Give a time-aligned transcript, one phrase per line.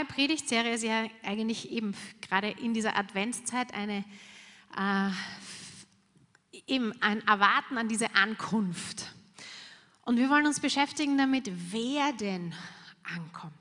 [0.00, 4.04] neue Predigtserie ist ja eigentlich eben gerade in dieser Adventszeit eine,
[4.76, 5.10] äh,
[6.66, 9.12] eben ein Erwarten an diese Ankunft.
[10.02, 12.54] Und wir wollen uns beschäftigen damit, wer denn
[13.02, 13.54] ankommt.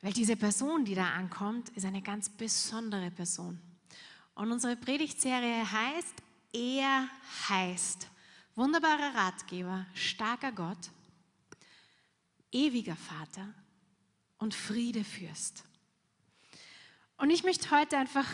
[0.00, 3.60] Weil diese Person, die da ankommt, ist eine ganz besondere Person.
[4.34, 7.08] Und unsere Predigtserie heißt, er
[7.48, 8.08] heißt
[8.54, 10.90] wunderbarer Ratgeber, starker Gott,
[12.50, 13.52] ewiger Vater
[14.38, 15.64] und Friedefürst.
[17.18, 18.26] Und ich möchte heute einfach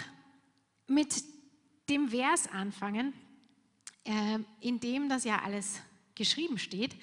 [0.86, 1.24] mit
[1.88, 3.12] dem Vers anfangen,
[4.04, 5.80] äh, in dem das ja alles
[6.14, 6.94] geschrieben steht.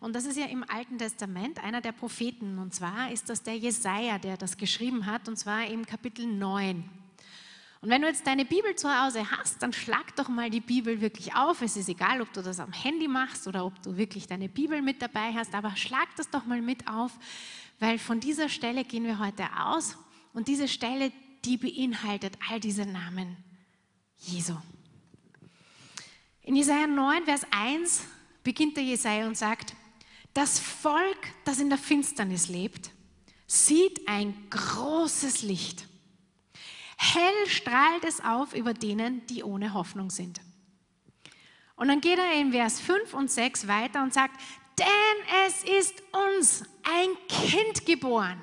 [0.00, 2.58] Und das ist ja im Alten Testament einer der Propheten.
[2.58, 6.88] Und zwar ist das der Jesaja, der das geschrieben hat, und zwar im Kapitel 9.
[7.80, 11.00] Und wenn du jetzt deine Bibel zu Hause hast, dann schlag doch mal die Bibel
[11.00, 11.62] wirklich auf.
[11.62, 14.82] Es ist egal, ob du das am Handy machst oder ob du wirklich deine Bibel
[14.82, 17.12] mit dabei hast, aber schlag das doch mal mit auf,
[17.78, 19.96] weil von dieser Stelle gehen wir heute aus.
[20.32, 21.12] Und diese Stelle,
[21.44, 23.36] die beinhaltet all diese Namen
[24.18, 24.56] Jesu.
[26.42, 28.02] In Jesaja 9, Vers 1
[28.42, 29.74] beginnt der Jesaja und sagt:
[30.34, 32.90] Das Volk, das in der Finsternis lebt,
[33.46, 35.86] sieht ein großes Licht.
[36.96, 40.40] Hell strahlt es auf über denen, die ohne Hoffnung sind.
[41.76, 44.40] Und dann geht er in Vers 5 und 6 weiter und sagt,
[44.78, 48.40] denn es ist uns ein Kind geboren,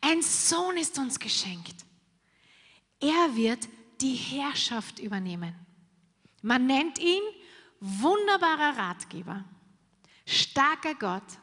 [0.00, 1.84] ein Sohn ist uns geschenkt.
[3.00, 3.68] Er wird
[4.00, 5.54] die Herrschaft übernehmen.
[6.42, 7.22] Man nennt ihn
[7.80, 9.44] wunderbarer Ratgeber,
[10.26, 11.38] starker Gott,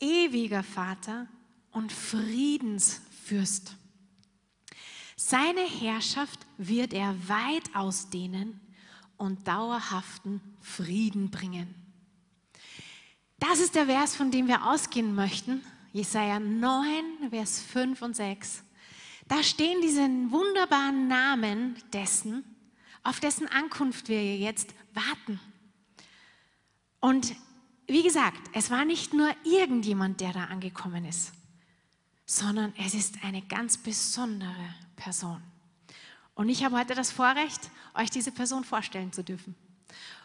[0.00, 1.28] ewiger Vater
[1.70, 3.76] und Friedensfürst.
[5.16, 8.60] Seine Herrschaft wird er weit ausdehnen
[9.16, 11.83] und dauerhaften Frieden bringen.
[13.50, 15.62] Das ist der Vers, von dem wir ausgehen möchten.
[15.92, 18.64] Jesaja 9, Vers 5 und 6.
[19.28, 22.42] Da stehen diese wunderbaren Namen dessen,
[23.02, 25.38] auf dessen Ankunft wir jetzt warten.
[27.00, 27.36] Und
[27.86, 31.32] wie gesagt, es war nicht nur irgendjemand, der da angekommen ist,
[32.24, 35.42] sondern es ist eine ganz besondere Person.
[36.34, 39.54] Und ich habe heute das Vorrecht, euch diese Person vorstellen zu dürfen.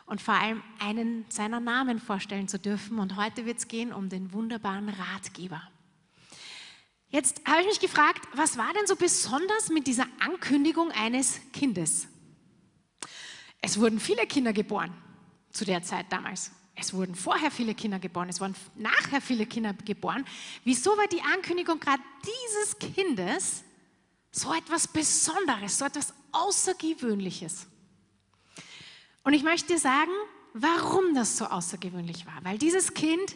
[0.09, 2.97] Und vor allem einen seiner Namen vorstellen zu dürfen.
[2.97, 5.61] Und heute wird es gehen um den wunderbaren Ratgeber.
[7.09, 12.07] Jetzt habe ich mich gefragt, was war denn so besonders mit dieser Ankündigung eines Kindes?
[13.61, 14.91] Es wurden viele Kinder geboren
[15.51, 16.51] zu der Zeit damals.
[16.75, 20.25] Es wurden vorher viele Kinder geboren, es wurden nachher viele Kinder geboren.
[20.63, 23.63] Wieso war die Ankündigung gerade dieses Kindes
[24.31, 27.67] so etwas Besonderes, so etwas Außergewöhnliches.
[29.29, 30.09] Und ich möchte dir sagen,
[30.55, 32.43] warum das so außergewöhnlich war.
[32.43, 33.35] Weil dieses Kind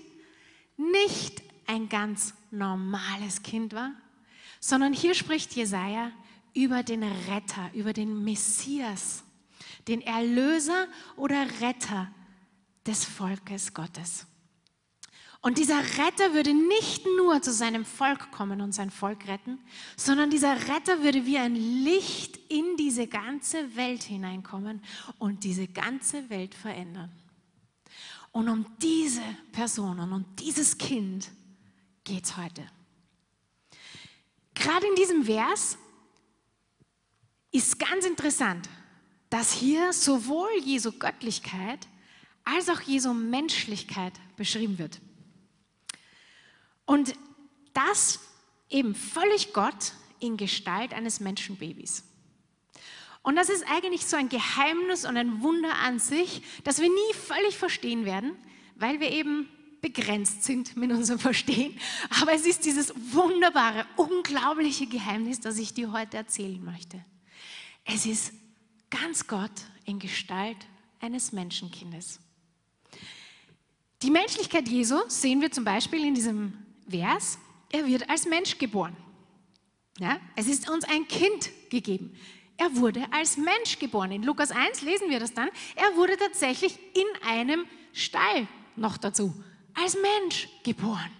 [0.75, 3.91] nicht ein ganz normales Kind war,
[4.59, 6.11] sondern hier spricht Jesaja
[6.55, 9.23] über den Retter, über den Messias,
[9.87, 12.11] den Erlöser oder Retter
[12.87, 14.25] des Volkes Gottes.
[15.43, 19.59] Und dieser Retter würde nicht nur zu seinem Volk kommen und sein Volk retten,
[19.97, 24.81] sondern dieser Retter würde wie ein Licht in diese ganze Welt hineinkommen
[25.19, 27.11] und diese ganze Welt verändern.
[28.31, 29.21] Und um diese
[29.51, 31.29] Person und um dieses Kind
[32.05, 32.65] geht es heute.
[34.53, 35.77] Gerade in diesem Vers
[37.51, 38.69] ist ganz interessant,
[39.29, 41.85] dass hier sowohl Jesu Göttlichkeit
[42.45, 45.01] als auch Jesu Menschlichkeit beschrieben wird.
[46.85, 47.13] Und
[47.73, 48.19] das
[48.69, 52.03] eben völlig Gott in Gestalt eines Menschenbabys.
[53.21, 57.13] Und das ist eigentlich so ein Geheimnis und ein Wunder an sich, das wir nie
[57.13, 58.35] völlig verstehen werden,
[58.75, 59.47] weil wir eben
[59.81, 61.77] begrenzt sind mit unserem Verstehen.
[62.21, 67.03] Aber es ist dieses wunderbare, unglaubliche Geheimnis, das ich dir heute erzählen möchte.
[67.85, 68.33] Es ist
[68.89, 69.51] ganz Gott
[69.85, 70.57] in Gestalt
[70.99, 72.19] eines Menschenkindes.
[74.01, 76.57] Die Menschlichkeit Jesu sehen wir zum Beispiel in diesem
[76.89, 77.37] Vers,
[77.69, 78.95] er wird als Mensch geboren.
[79.99, 82.15] Ja, es ist uns ein Kind gegeben.
[82.57, 84.11] Er wurde als Mensch geboren.
[84.11, 85.49] In Lukas 1 lesen wir das dann.
[85.75, 89.33] Er wurde tatsächlich in einem Stall noch dazu,
[89.73, 91.11] als Mensch geboren.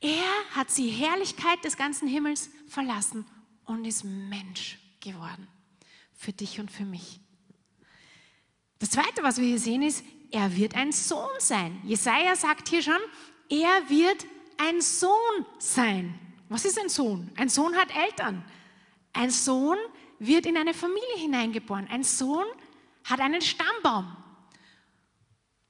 [0.00, 3.24] Er hat die Herrlichkeit des ganzen Himmels verlassen
[3.64, 5.48] und ist Mensch geworden.
[6.12, 7.20] Für dich und für mich.
[8.78, 11.80] Das Zweite, was wir hier sehen, ist, er wird ein Sohn sein.
[11.84, 13.00] Jesaja sagt hier schon,
[13.48, 14.26] er wird
[14.58, 16.18] ein Sohn sein.
[16.48, 17.30] Was ist ein Sohn?
[17.36, 18.44] Ein Sohn hat Eltern.
[19.12, 19.78] Ein Sohn
[20.18, 21.88] wird in eine Familie hineingeboren.
[21.88, 22.46] Ein Sohn
[23.04, 24.16] hat einen Stammbaum.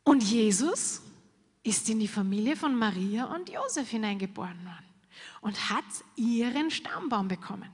[0.05, 1.03] Und Jesus
[1.63, 4.87] ist in die Familie von Maria und Josef hineingeboren worden.
[5.41, 5.85] und hat
[6.17, 7.69] ihren Stammbaum bekommen.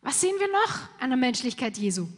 [0.00, 2.08] Was sehen wir noch an der Menschlichkeit Jesu?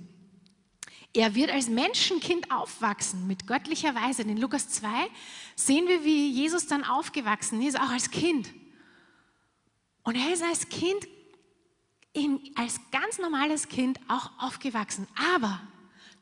[1.12, 4.22] Er wird als Menschenkind aufwachsen mit göttlicher Weise.
[4.22, 4.88] In Lukas 2
[5.54, 8.52] sehen wir, wie Jesus dann aufgewachsen ist, auch als Kind.
[10.02, 11.06] Und er ist als Kind,
[12.54, 15.60] als ganz normales Kind auch aufgewachsen, aber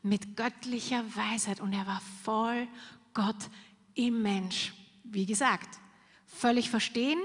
[0.01, 1.59] mit göttlicher Weisheit.
[1.59, 2.67] Und er war voll
[3.13, 3.49] Gott
[3.93, 4.73] im Mensch.
[5.03, 5.79] Wie gesagt,
[6.25, 7.19] völlig verstehen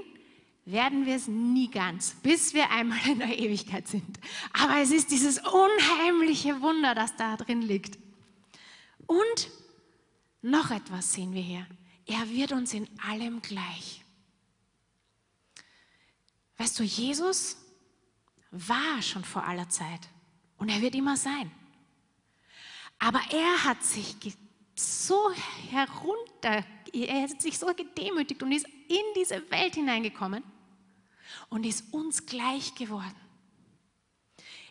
[0.73, 4.19] werden wir es nie ganz, bis wir einmal in der Ewigkeit sind.
[4.53, 7.99] Aber es ist dieses unheimliche Wunder, das da drin liegt.
[9.07, 9.51] Und
[10.43, 11.67] noch etwas sehen wir hier.
[12.07, 14.05] Er wird uns in allem gleich.
[16.59, 17.57] Weißt du, Jesus
[18.51, 20.09] war schon vor aller Zeit
[20.59, 21.51] und er wird immer sein.
[22.99, 24.17] Aber er hat sich
[24.75, 25.33] so
[25.71, 30.43] herunter, er hat sich so gedemütigt und ist in diese Welt hineingekommen
[31.49, 33.17] und ist uns gleich geworden.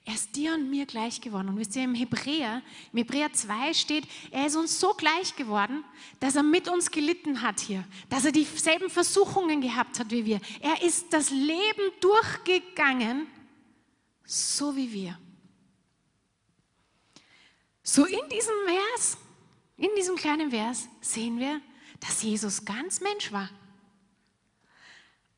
[0.06, 1.50] Er ist dir und mir gleich geworden.
[1.50, 5.84] Und wisst ihr, im Hebräer, im Hebräer 2 steht, er ist uns so gleich geworden,
[6.20, 10.42] dass er mit uns gelitten hat hier, dass er dieselben Versuchungen gehabt hat wie wir.
[10.62, 13.28] Er ist das Leben durchgegangen,
[14.26, 15.20] so wie wir.
[17.84, 19.18] So in diesem Vers,
[19.78, 21.62] in diesem kleinen Vers sehen wir,
[22.00, 23.50] dass Jesus ganz Mensch war.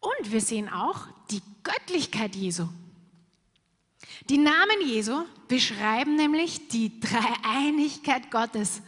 [0.01, 2.67] Und wir sehen auch die Göttlichkeit Jesu.
[4.29, 8.81] Die Namen Jesu beschreiben nämlich die Dreieinigkeit Gottes.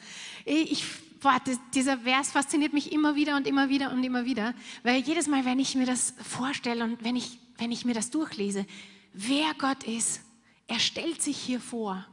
[0.45, 0.83] Ich,
[1.21, 1.39] boah,
[1.73, 5.45] dieser Vers fasziniert mich immer wieder und immer wieder und immer wieder, weil jedes Mal,
[5.45, 8.65] wenn ich mir das vorstelle und wenn ich, wenn ich mir das durchlese,
[9.13, 10.21] wer Gott ist,
[10.67, 12.05] er stellt sich hier vor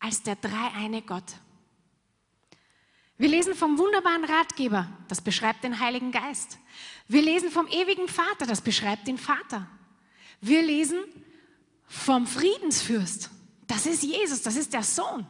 [0.00, 1.36] als der dreieine Gott.
[3.22, 6.58] Wir lesen vom wunderbaren Ratgeber, das beschreibt den Heiligen Geist.
[7.06, 9.68] Wir lesen vom ewigen Vater, das beschreibt den Vater.
[10.40, 10.98] Wir lesen
[11.86, 13.30] vom Friedensfürst,
[13.68, 15.24] das ist Jesus, das ist der Sohn.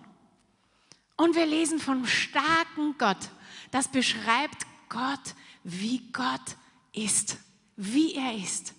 [1.18, 3.28] Und wir lesen vom starken Gott,
[3.70, 6.56] das beschreibt Gott, wie Gott
[6.94, 7.36] ist,
[7.76, 8.72] wie er ist.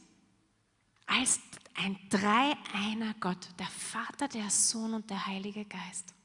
[1.05, 1.39] Als
[1.75, 6.15] ein dreieiner Gott, der Vater, der Sohn und der Heilige Geist.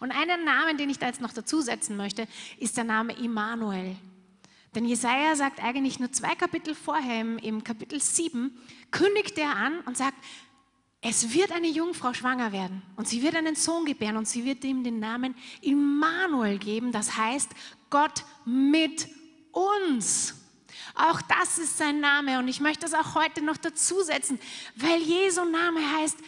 [0.00, 2.26] Und einen Namen, den ich da jetzt noch dazusetzen möchte,
[2.58, 3.96] ist der Name Immanuel.
[4.74, 8.56] Denn Jesaja sagt eigentlich nur zwei Kapitel vorher, im Kapitel 7,
[8.90, 10.16] kündigt er an und sagt,
[11.00, 14.64] es wird eine Jungfrau schwanger werden und sie wird einen Sohn gebären und sie wird
[14.64, 17.50] ihm den Namen Immanuel geben, das heißt
[17.90, 19.06] Gott mit
[19.52, 20.34] uns.
[20.94, 24.40] Auch das ist sein Name und ich möchte das auch heute noch dazusetzen,
[24.76, 26.18] weil Jesu Name heißt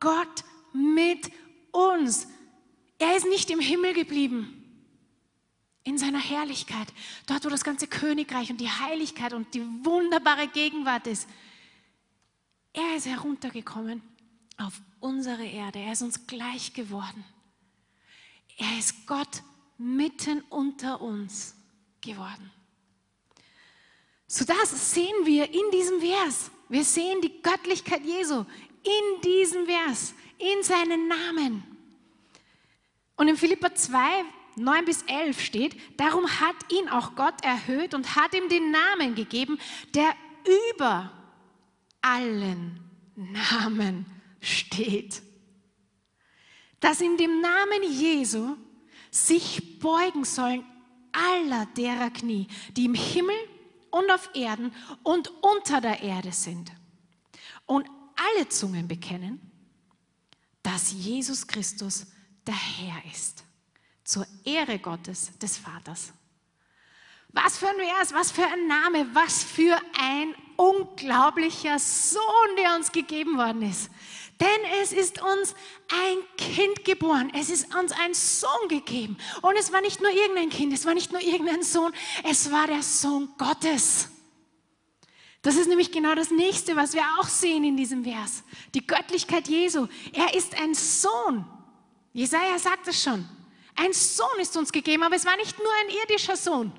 [0.00, 1.30] Gott mit
[1.70, 2.26] uns.
[3.04, 4.62] Er ist nicht im Himmel geblieben,
[5.82, 6.88] in seiner Herrlichkeit,
[7.26, 11.28] dort wo das ganze Königreich und die Heiligkeit und die wunderbare Gegenwart ist.
[12.72, 14.00] Er ist heruntergekommen
[14.56, 15.80] auf unsere Erde.
[15.80, 17.22] Er ist uns gleich geworden.
[18.56, 19.42] Er ist Gott
[19.76, 21.54] mitten unter uns
[22.00, 22.50] geworden.
[24.26, 26.50] So das sehen wir in diesem Vers.
[26.70, 28.46] Wir sehen die Göttlichkeit Jesu
[28.82, 31.73] in diesem Vers, in seinen Namen.
[33.16, 33.98] Und in Philippa 2,
[34.56, 39.14] 9 bis 11 steht, darum hat ihn auch Gott erhöht und hat ihm den Namen
[39.14, 39.58] gegeben,
[39.94, 40.14] der
[40.72, 41.10] über
[42.02, 42.80] allen
[43.16, 44.06] Namen
[44.40, 45.22] steht.
[46.80, 48.56] Dass in dem Namen Jesu
[49.10, 50.64] sich beugen sollen
[51.12, 53.36] aller derer Knie, die im Himmel
[53.90, 56.72] und auf Erden und unter der Erde sind.
[57.66, 59.40] Und alle Zungen bekennen,
[60.62, 62.06] dass Jesus Christus
[62.46, 63.44] der Herr ist,
[64.04, 66.12] zur Ehre Gottes des Vaters.
[67.32, 72.20] Was für ein Vers, was für ein Name, was für ein unglaublicher Sohn,
[72.58, 73.90] der uns gegeben worden ist.
[74.40, 74.48] Denn
[74.82, 75.54] es ist uns
[75.88, 79.16] ein Kind geboren, es ist uns ein Sohn gegeben.
[79.42, 81.92] Und es war nicht nur irgendein Kind, es war nicht nur irgendein Sohn,
[82.28, 84.08] es war der Sohn Gottes.
[85.42, 88.44] Das ist nämlich genau das nächste, was wir auch sehen in diesem Vers.
[88.74, 89.88] Die Göttlichkeit Jesu.
[90.12, 91.44] Er ist ein Sohn.
[92.14, 93.28] Jesaja sagt es schon.
[93.76, 96.72] Ein Sohn ist uns gegeben, aber es war nicht nur ein irdischer Sohn.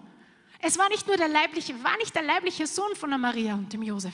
[0.59, 3.71] Es war nicht nur der leibliche, war nicht der leibliche Sohn von der Maria und
[3.71, 4.13] dem Josef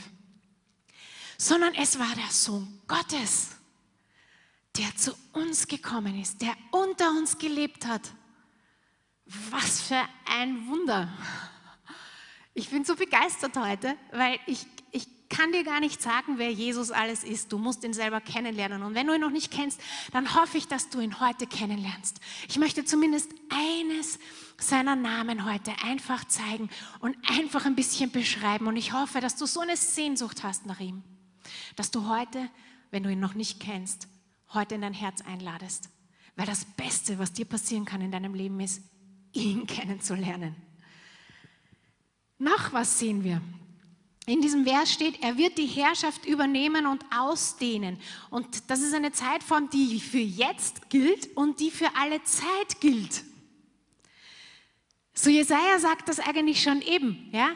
[1.42, 3.50] sondern es war der Sohn Gottes,
[4.78, 8.12] der zu uns gekommen ist, der unter uns gelebt hat.
[9.50, 11.12] Was für ein Wunder.
[12.54, 14.68] Ich bin so begeistert heute, weil ich,
[15.32, 17.52] kann dir gar nicht sagen, wer Jesus alles ist.
[17.52, 18.84] Du musst ihn selber kennenlernen.
[18.84, 22.20] Und wenn du ihn noch nicht kennst, dann hoffe ich, dass du ihn heute kennenlernst.
[22.50, 24.20] Ich möchte zumindest eines
[24.60, 26.70] seiner Namen heute einfach zeigen
[27.00, 28.68] und einfach ein bisschen beschreiben.
[28.68, 31.02] Und ich hoffe, dass du so eine Sehnsucht hast nach ihm,
[31.78, 32.50] dass du heute,
[32.92, 34.10] wenn du ihn noch nicht kennst,
[34.54, 35.90] heute in dein Herz einladest.
[36.36, 38.84] Weil das Beste, was dir passieren kann in deinem Leben, ist,
[39.32, 40.56] ihn kennenzulernen.
[42.38, 43.42] Noch was sehen wir.
[44.28, 47.98] In diesem Vers steht, er wird die Herrschaft übernehmen und ausdehnen.
[48.30, 53.24] Und das ist eine Zeitform, die für jetzt gilt und die für alle Zeit gilt.
[55.14, 57.52] So Jesaja sagt das eigentlich schon eben, ja?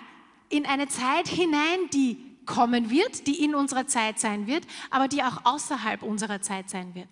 [0.49, 5.23] In eine Zeit hinein, die kommen wird, die in unserer Zeit sein wird, aber die
[5.23, 7.09] auch außerhalb unserer Zeit sein wird.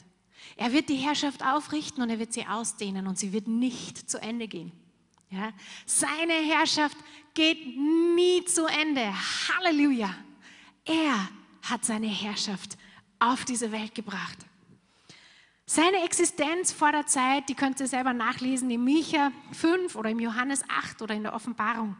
[0.55, 4.22] Er wird die Herrschaft aufrichten und er wird sie ausdehnen und sie wird nicht zu
[4.22, 4.72] Ende gehen.
[5.29, 5.51] Ja?
[5.86, 6.98] Seine Herrschaft
[7.34, 9.13] geht nie zu Ende.
[9.50, 10.13] Halleluja.
[10.86, 11.30] Er
[11.63, 12.78] hat seine Herrschaft
[13.20, 14.38] auf diese Welt gebracht.
[15.66, 20.20] Seine Existenz vor der Zeit, die könnt ihr selber nachlesen im Micha 5 oder im
[20.20, 21.96] Johannes 8 oder in der Offenbarung.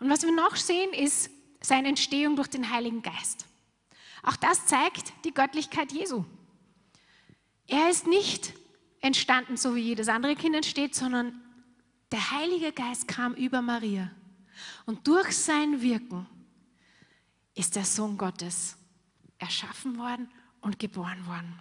[0.00, 1.30] Und was wir noch sehen, ist
[1.60, 3.46] seine Entstehung durch den Heiligen Geist.
[4.24, 6.24] Auch das zeigt die Göttlichkeit Jesu.
[7.68, 8.52] Er ist nicht
[9.00, 11.40] entstanden, so wie jedes andere Kind entsteht, sondern
[12.10, 14.10] der Heilige Geist kam über Maria.
[14.86, 16.26] Und durch sein Wirken
[17.54, 18.76] ist der Sohn Gottes
[19.38, 20.28] erschaffen worden
[20.60, 21.58] und geboren worden.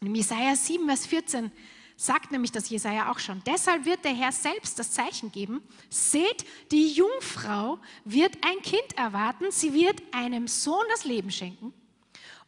[0.00, 1.50] In Jesaja 7, Vers 14
[1.96, 3.42] sagt nämlich das Jesaja auch schon.
[3.46, 5.62] Deshalb wird der Herr selbst das Zeichen geben.
[5.88, 9.50] Seht, die Jungfrau wird ein Kind erwarten.
[9.50, 11.72] Sie wird einem Sohn das Leben schenken.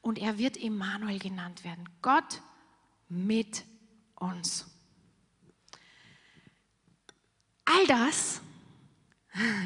[0.02, 1.88] Und er wird Immanuel genannt werden.
[2.02, 2.42] Gott
[3.08, 3.64] mit
[4.16, 4.66] uns.
[7.64, 8.40] All das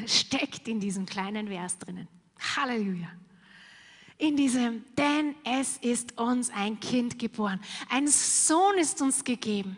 [0.07, 2.07] steckt in diesem kleinen Vers drinnen.
[2.55, 3.09] Halleluja.
[4.17, 7.59] In diesem, denn es ist uns ein Kind geboren.
[7.89, 9.77] Ein Sohn ist uns gegeben.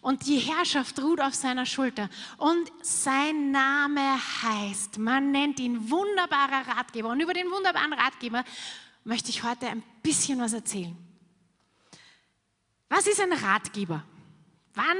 [0.00, 2.10] Und die Herrschaft ruht auf seiner Schulter.
[2.36, 7.10] Und sein Name heißt, man nennt ihn wunderbarer Ratgeber.
[7.10, 8.44] Und über den wunderbaren Ratgeber
[9.04, 10.96] möchte ich heute ein bisschen was erzählen.
[12.88, 14.04] Was ist ein Ratgeber?
[14.74, 14.96] Wann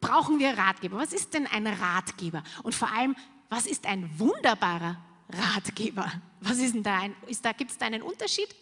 [0.00, 0.98] brauchen wir Ratgeber?
[0.98, 2.42] Was ist denn ein Ratgeber?
[2.62, 3.16] Und vor allem,
[3.48, 4.96] was ist ein wunderbarer
[5.30, 6.10] Ratgeber?
[6.40, 7.02] Was ist denn da?
[7.42, 8.54] Da Gibt es da einen Unterschied?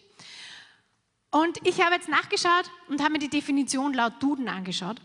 [1.29, 5.01] Und ich habe jetzt nachgeschaut und habe mir die Definition laut Duden angeschaut.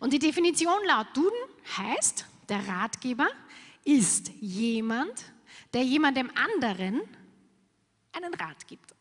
[0.00, 1.38] Und die Definition laut Duden
[1.76, 3.28] heißt, der Ratgeber
[3.84, 5.24] ist jemand,
[5.72, 7.00] der jemandem anderen
[8.12, 8.94] einen Rat gibt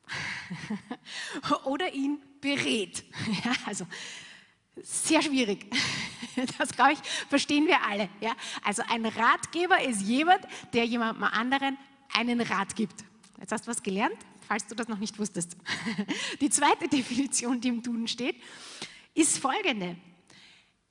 [1.66, 3.04] oder ihn berät.
[3.46, 3.86] Ja, also
[4.82, 5.68] sehr schwierig.
[6.58, 7.00] Das, glaube ich,
[7.30, 8.10] verstehen wir alle.
[8.22, 8.34] Ja?
[8.64, 10.42] Also ein Ratgeber ist jemand,
[10.74, 11.78] der jemandem anderen
[12.14, 13.04] einen Rat gibt.
[13.40, 15.58] Jetzt hast du was gelernt, falls du das noch nicht wusstest.
[16.42, 18.36] Die zweite Definition, die im Duden steht,
[19.14, 19.96] ist folgende.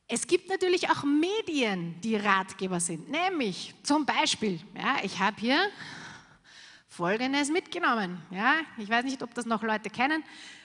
[0.08, 3.08] Es gibt natürlich auch Medien, die Ratgeber sind.
[3.08, 5.70] Nämlich zum Beispiel, ja, ich habe hier
[6.86, 8.20] Folgendes mitgenommen.
[8.30, 10.22] Ja, ich weiß nicht, ob das noch Leute kennen.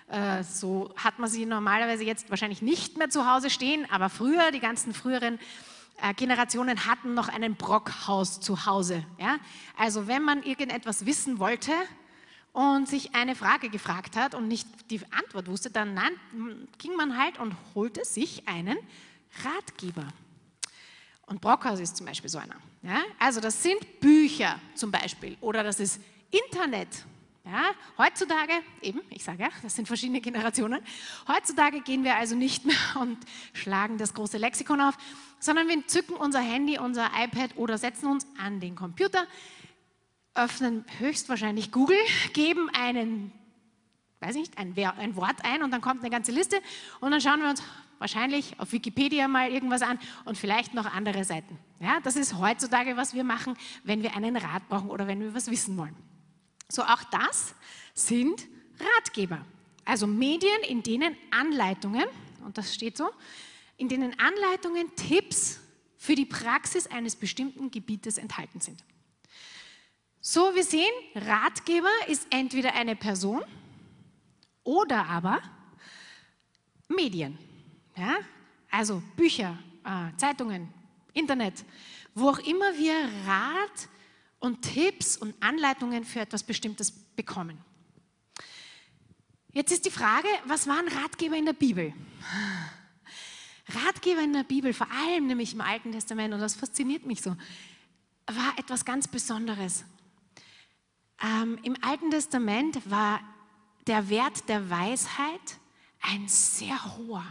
[0.10, 4.52] Äh, so hat man sie normalerweise jetzt wahrscheinlich nicht mehr zu Hause stehen, aber früher,
[4.52, 5.38] die ganzen früheren
[6.02, 9.04] äh, Generationen hatten noch einen Brockhaus zu Hause.
[9.20, 9.38] Ja?
[9.78, 11.74] Also wenn man irgendetwas wissen wollte
[12.54, 16.00] und sich eine Frage gefragt hat und nicht die Antwort wusste, dann
[16.78, 18.78] ging man halt und holte sich einen
[19.44, 20.08] Ratgeber.
[21.26, 22.56] Und Brockhaus ist zum Beispiel so einer.
[22.82, 23.02] Ja?
[23.20, 26.00] Also das sind Bücher zum Beispiel oder das ist
[26.32, 26.88] Internet.
[27.50, 28.52] Ja, heutzutage,
[28.82, 30.82] eben, ich sage ja, das sind verschiedene Generationen,
[31.30, 33.18] heutzutage gehen wir also nicht mehr und
[33.54, 34.98] schlagen das große Lexikon auf,
[35.40, 39.26] sondern wir zücken unser Handy, unser iPad oder setzen uns an den Computer,
[40.36, 41.98] öffnen höchstwahrscheinlich Google,
[42.34, 43.32] geben einen,
[44.20, 46.58] weiß nicht, ein, ein Wort ein und dann kommt eine ganze Liste
[47.00, 47.64] und dann schauen wir uns
[47.98, 51.58] wahrscheinlich auf Wikipedia mal irgendwas an und vielleicht noch andere Seiten.
[51.80, 55.34] Ja, das ist heutzutage, was wir machen, wenn wir einen Rat brauchen oder wenn wir
[55.34, 55.96] was wissen wollen.
[56.70, 57.56] So auch das
[57.94, 58.48] sind
[58.80, 59.46] Ratgeber.
[59.86, 62.06] Also Medien, in denen Anleitungen,
[62.44, 63.10] und das steht so,
[63.78, 65.60] in denen Anleitungen, Tipps
[65.98, 68.84] für die Praxis eines bestimmten Gebietes enthalten sind.
[70.20, 73.44] So, wir sehen, Ratgeber ist entweder eine Person
[74.64, 75.42] oder aber
[76.90, 77.38] Medien.
[77.96, 78.18] Ja?
[78.70, 80.74] Also Bücher, äh, Zeitungen,
[81.14, 81.64] Internet,
[82.14, 83.88] wo auch immer wir Rat
[84.40, 87.58] und Tipps und Anleitungen für etwas Bestimmtes bekommen.
[89.52, 91.94] Jetzt ist die Frage, was waren Ratgeber in der Bibel?
[93.70, 97.36] Ratgeber in der Bibel, vor allem nämlich im Alten Testament, und das fasziniert mich so,
[98.28, 99.84] war etwas ganz Besonderes.
[101.22, 103.20] Ähm, Im Alten Testament war
[103.88, 105.58] der Wert der Weisheit
[106.02, 107.26] ein sehr hoher.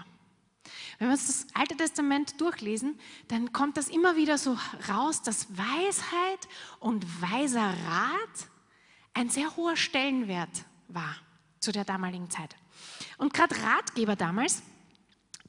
[0.98, 2.98] Wenn wir uns das Alte Testament durchlesen,
[3.28, 4.56] dann kommt das immer wieder so
[4.88, 6.48] raus, dass Weisheit
[6.80, 8.48] und weiser Rat
[9.12, 11.16] ein sehr hoher Stellenwert war
[11.60, 12.56] zu der damaligen Zeit.
[13.18, 14.62] Und gerade Ratgeber damals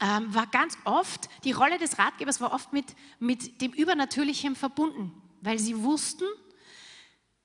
[0.00, 2.86] ähm, war ganz oft, die Rolle des Ratgebers war oft mit,
[3.18, 6.24] mit dem Übernatürlichen verbunden, weil sie wussten,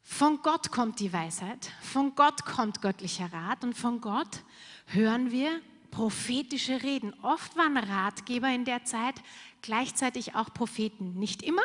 [0.01, 4.43] von Gott kommt die Weisheit, von Gott kommt göttlicher Rat und von Gott
[4.87, 5.61] hören wir
[5.93, 7.13] prophetische Reden.
[7.21, 9.13] Oft waren Ratgeber in der Zeit
[9.61, 11.13] gleichzeitig auch Propheten.
[11.19, 11.61] Nicht immer,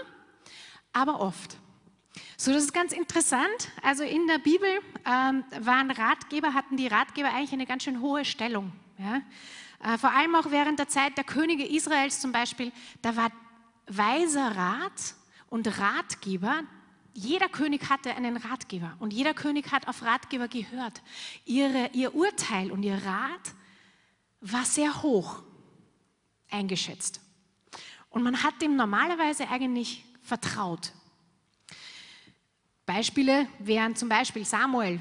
[0.92, 1.56] aber oft.
[2.36, 3.70] So, das ist ganz interessant.
[3.82, 4.68] Also in der Bibel
[5.06, 8.72] ähm, waren Ratgeber, hatten die Ratgeber eigentlich eine ganz schön hohe Stellung.
[8.98, 9.22] Ja?
[9.82, 12.70] Äh, vor allem auch während der Zeit der Könige Israels zum Beispiel,
[13.00, 13.30] da war
[13.86, 15.14] weiser Rat
[15.48, 16.64] und Ratgeber.
[17.14, 21.02] Jeder König hatte einen Ratgeber und jeder König hat auf Ratgeber gehört.
[21.46, 23.54] Ihre, ihr Urteil und ihr Rat
[24.40, 25.42] war sehr hoch
[26.50, 27.20] eingeschätzt.
[28.10, 30.92] Und man hat dem normalerweise eigentlich vertraut.
[32.86, 35.00] Beispiele wären zum Beispiel Samuel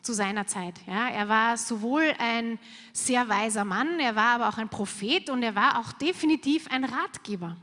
[0.00, 0.80] zu seiner Zeit.
[0.86, 2.58] Ja, er war sowohl ein
[2.92, 6.84] sehr weiser Mann, er war aber auch ein Prophet und er war auch definitiv ein
[6.84, 7.56] Ratgeber.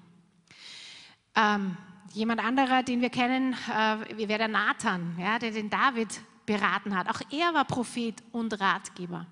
[1.36, 1.78] Ähm,
[2.14, 7.10] jemand anderer, den wir kennen, äh, wäre der Nathan, ja, der den David beraten hat.
[7.10, 9.26] Auch er war Prophet und Ratgeber.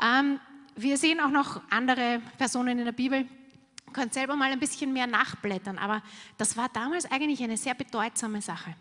[0.00, 0.38] Ähm,
[0.76, 3.20] wir sehen auch noch andere Personen in der Bibel.
[3.20, 6.02] Ihr könnt selber mal ein bisschen mehr nachblättern, aber
[6.36, 8.76] das war damals eigentlich eine sehr bedeutsame Sache.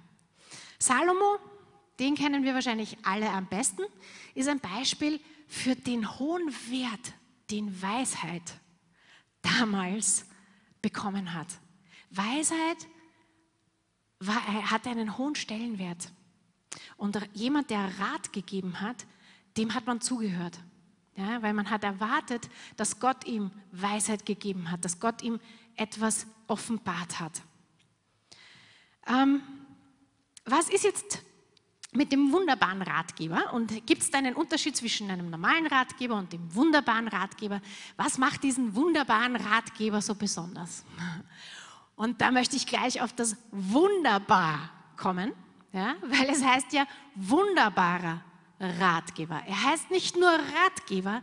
[0.78, 1.40] Salomo,
[2.00, 3.84] den kennen wir wahrscheinlich alle am besten,
[4.34, 7.14] ist ein Beispiel für den hohen Wert,
[7.50, 8.60] den Weisheit
[9.42, 10.26] damals
[10.82, 11.48] bekommen hat.
[12.10, 12.88] Weisheit
[14.20, 16.12] war, hatte einen hohen Stellenwert.
[16.98, 19.06] Und jemand, der Rat gegeben hat,
[19.58, 20.60] dem hat man zugehört.
[21.18, 25.40] Ja, weil man hat erwartet, dass Gott ihm Weisheit gegeben hat, dass Gott ihm
[25.78, 27.42] etwas offenbart hat.
[29.08, 29.42] Ähm,
[30.44, 31.22] was ist jetzt
[31.94, 33.54] mit dem wunderbaren Ratgeber?
[33.54, 37.62] Und gibt es da einen Unterschied zwischen einem normalen Ratgeber und dem wunderbaren Ratgeber?
[37.96, 40.84] Was macht diesen wunderbaren Ratgeber so besonders?
[41.96, 45.32] Und da möchte ich gleich auf das Wunderbar kommen,
[45.72, 48.22] ja, weil es heißt ja wunderbarer
[48.60, 49.42] Ratgeber.
[49.48, 51.22] Er heißt nicht nur Ratgeber,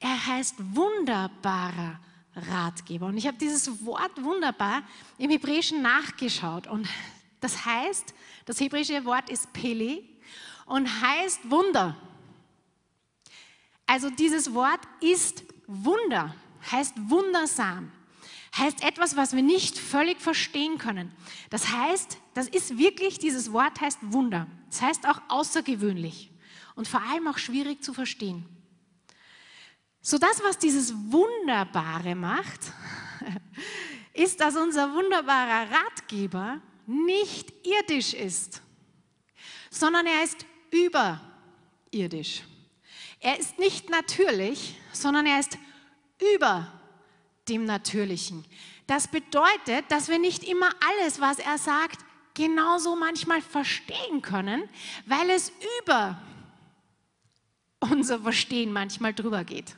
[0.00, 1.98] er heißt wunderbarer
[2.36, 3.06] Ratgeber.
[3.06, 4.82] Und ich habe dieses Wort wunderbar
[5.18, 6.66] im Hebräischen nachgeschaut.
[6.66, 6.88] Und
[7.40, 8.14] das heißt,
[8.46, 10.02] das hebräische Wort ist Pele
[10.66, 11.96] und heißt Wunder.
[13.86, 16.34] Also dieses Wort ist Wunder,
[16.70, 17.90] heißt wundersam,
[18.56, 21.10] heißt etwas, was wir nicht völlig verstehen können.
[21.50, 24.46] Das heißt, das ist wirklich, dieses Wort heißt Wunder.
[24.68, 26.27] Das heißt auch außergewöhnlich
[26.78, 28.46] und vor allem auch schwierig zu verstehen.
[30.00, 32.72] So das, was dieses Wunderbare macht,
[34.14, 38.62] ist, dass unser wunderbarer Ratgeber nicht irdisch ist,
[39.70, 42.44] sondern er ist überirdisch.
[43.18, 45.58] Er ist nicht natürlich, sondern er ist
[46.36, 46.72] über
[47.48, 48.44] dem Natürlichen.
[48.86, 51.98] Das bedeutet, dass wir nicht immer alles, was er sagt,
[52.34, 54.68] genauso manchmal verstehen können,
[55.06, 56.22] weil es über
[57.80, 59.76] unser Verstehen manchmal drüber geht.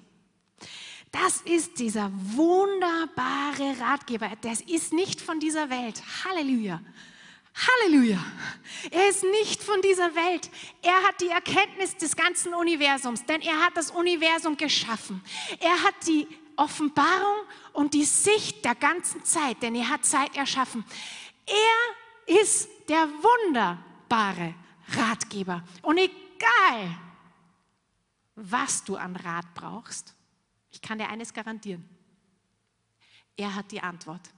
[1.12, 4.30] Das ist dieser wunderbare Ratgeber.
[4.42, 6.00] Das ist nicht von dieser Welt.
[6.24, 6.80] Halleluja.
[7.54, 8.24] Halleluja.
[8.90, 10.50] Er ist nicht von dieser Welt.
[10.82, 15.20] Er hat die Erkenntnis des ganzen Universums, denn er hat das Universum geschaffen.
[15.58, 17.36] Er hat die Offenbarung
[17.72, 20.84] und die Sicht der ganzen Zeit, denn er hat Zeit erschaffen.
[21.46, 24.54] Er ist der wunderbare
[24.92, 25.64] Ratgeber.
[25.82, 26.96] Und egal,
[28.42, 30.14] was du an Rat brauchst,
[30.70, 31.88] ich kann dir eines garantieren.
[33.37, 34.31] Er hat die Antwort.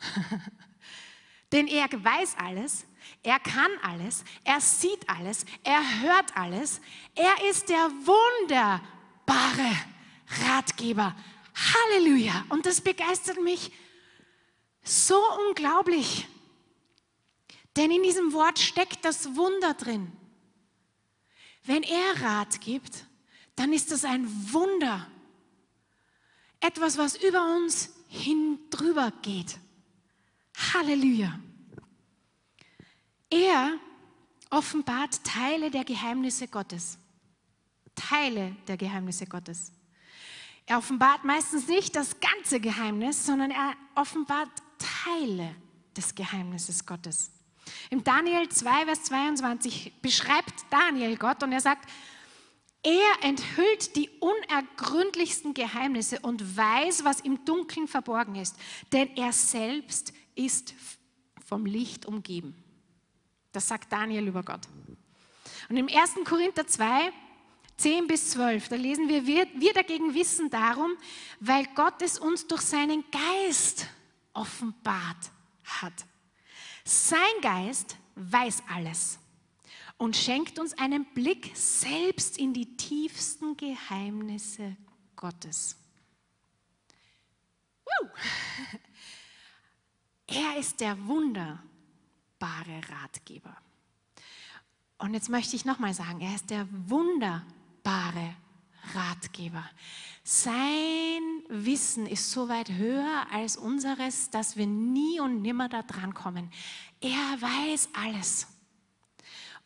[1.52, 2.84] Denn er weiß alles,
[3.22, 6.80] er kann alles, er sieht alles, er hört alles.
[7.14, 9.76] Er ist der wunderbare
[10.44, 11.16] Ratgeber.
[11.54, 12.44] Halleluja.
[12.50, 13.72] Und das begeistert mich
[14.82, 16.28] so unglaublich.
[17.76, 20.12] Denn in diesem Wort steckt das Wunder drin.
[21.64, 23.04] Wenn er Rat gibt,
[23.58, 25.06] dann ist das ein Wunder.
[26.60, 29.58] Etwas, was über uns hin drüber geht.
[30.72, 31.38] Halleluja.
[33.30, 33.78] Er
[34.50, 36.98] offenbart Teile der Geheimnisse Gottes.
[37.94, 39.72] Teile der Geheimnisse Gottes.
[40.66, 45.54] Er offenbart meistens nicht das ganze Geheimnis, sondern er offenbart Teile
[45.96, 47.30] des Geheimnisses Gottes.
[47.90, 51.90] Im Daniel 2, Vers 22 beschreibt Daniel Gott und er sagt,
[52.88, 58.56] er enthüllt die unergründlichsten Geheimnisse und weiß, was im Dunkeln verborgen ist,
[58.92, 60.74] denn er selbst ist
[61.46, 62.56] vom Licht umgeben.
[63.52, 64.62] Das sagt Daniel über Gott.
[65.68, 66.14] Und im 1.
[66.24, 67.12] Korinther 2,
[67.76, 70.92] 10 bis 12, da lesen wir, wir, wir dagegen wissen darum,
[71.40, 73.86] weil Gott es uns durch seinen Geist
[74.32, 75.30] offenbart
[75.64, 76.06] hat.
[76.84, 79.18] Sein Geist weiß alles
[79.98, 84.76] und schenkt uns einen Blick selbst in die tiefsten Geheimnisse
[85.16, 85.76] Gottes.
[90.30, 91.62] Er ist der wunderbare
[92.90, 93.56] Ratgeber.
[94.98, 98.34] Und jetzt möchte ich nochmal sagen, er ist der wunderbare
[98.92, 99.64] Ratgeber.
[100.24, 106.12] Sein Wissen ist so weit höher als unseres, dass wir nie und nimmer da dran
[106.12, 106.50] kommen.
[107.00, 107.08] Er
[107.40, 108.48] weiß alles.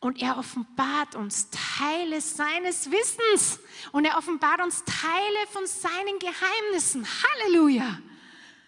[0.03, 3.61] Und er offenbart uns Teile seines Wissens.
[3.93, 7.07] Und er offenbart uns Teile von seinen Geheimnissen.
[7.07, 8.01] Halleluja.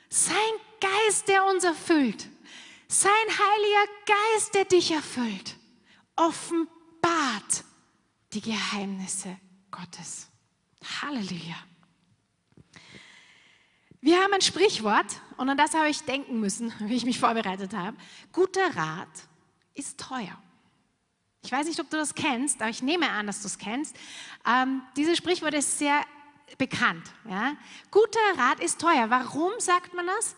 [0.09, 0.37] Sein
[0.81, 2.29] Geist, der uns erfüllt.
[2.87, 5.57] Sein Heiliger Geist, der dich erfüllt.
[6.15, 7.65] Offenbart
[8.33, 9.37] die Geheimnisse
[9.73, 10.29] Gottes.
[11.03, 11.57] Halleluja.
[14.01, 17.75] Wir haben ein Sprichwort und an das habe ich denken müssen, wie ich mich vorbereitet
[17.75, 17.97] habe.
[18.31, 19.09] Guter Rat
[19.75, 20.41] ist teuer.
[21.45, 23.95] Ich weiß nicht, ob du das kennst, aber ich nehme an, dass du es kennst.
[24.47, 26.03] Ähm, dieses Sprichwort ist sehr
[26.57, 27.13] bekannt.
[27.29, 27.55] Ja?
[27.91, 29.11] Guter Rat ist teuer.
[29.11, 30.37] Warum sagt man das?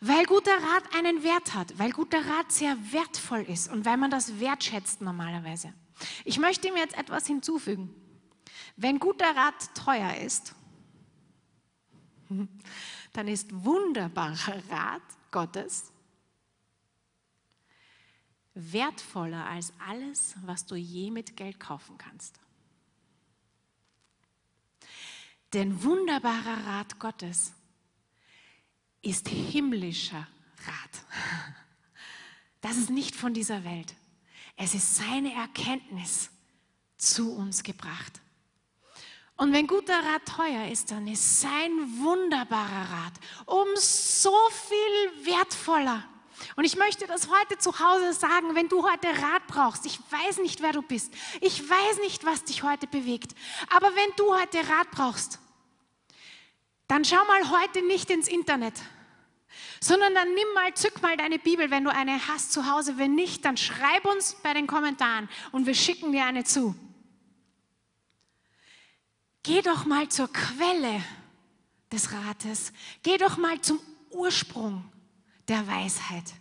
[0.00, 4.10] Weil guter Rat einen Wert hat, weil guter Rat sehr wertvoll ist und weil man
[4.10, 5.72] das wertschätzt normalerweise.
[6.24, 7.94] Ich möchte ihm jetzt etwas hinzufügen.
[8.76, 10.54] Wenn guter Rat teuer ist,
[13.12, 15.92] dann ist wunderbarer Rat Gottes
[18.56, 22.40] wertvoller als alles, was du je mit Geld kaufen kannst.
[25.52, 27.52] Denn wunderbarer Rat Gottes
[29.02, 30.26] ist himmlischer
[30.66, 31.04] Rat.
[32.62, 33.94] Das ist nicht von dieser Welt.
[34.56, 36.30] Es ist seine Erkenntnis
[36.96, 38.20] zu uns gebracht.
[39.36, 43.12] Und wenn guter Rat teuer ist, dann ist sein wunderbarer Rat
[43.44, 46.02] um so viel wertvoller
[46.56, 49.86] und ich möchte das heute zu Hause sagen, wenn du heute Rat brauchst.
[49.86, 51.12] Ich weiß nicht, wer du bist.
[51.40, 53.34] Ich weiß nicht, was dich heute bewegt.
[53.74, 55.38] Aber wenn du heute Rat brauchst,
[56.88, 58.74] dann schau mal heute nicht ins Internet,
[59.80, 62.98] sondern dann nimm mal, zück mal deine Bibel, wenn du eine hast zu Hause.
[62.98, 66.74] Wenn nicht, dann schreib uns bei den Kommentaren und wir schicken dir eine zu.
[69.42, 71.02] Geh doch mal zur Quelle
[71.92, 72.72] des Rates.
[73.02, 74.84] Geh doch mal zum Ursprung
[75.48, 76.34] der Weisheit.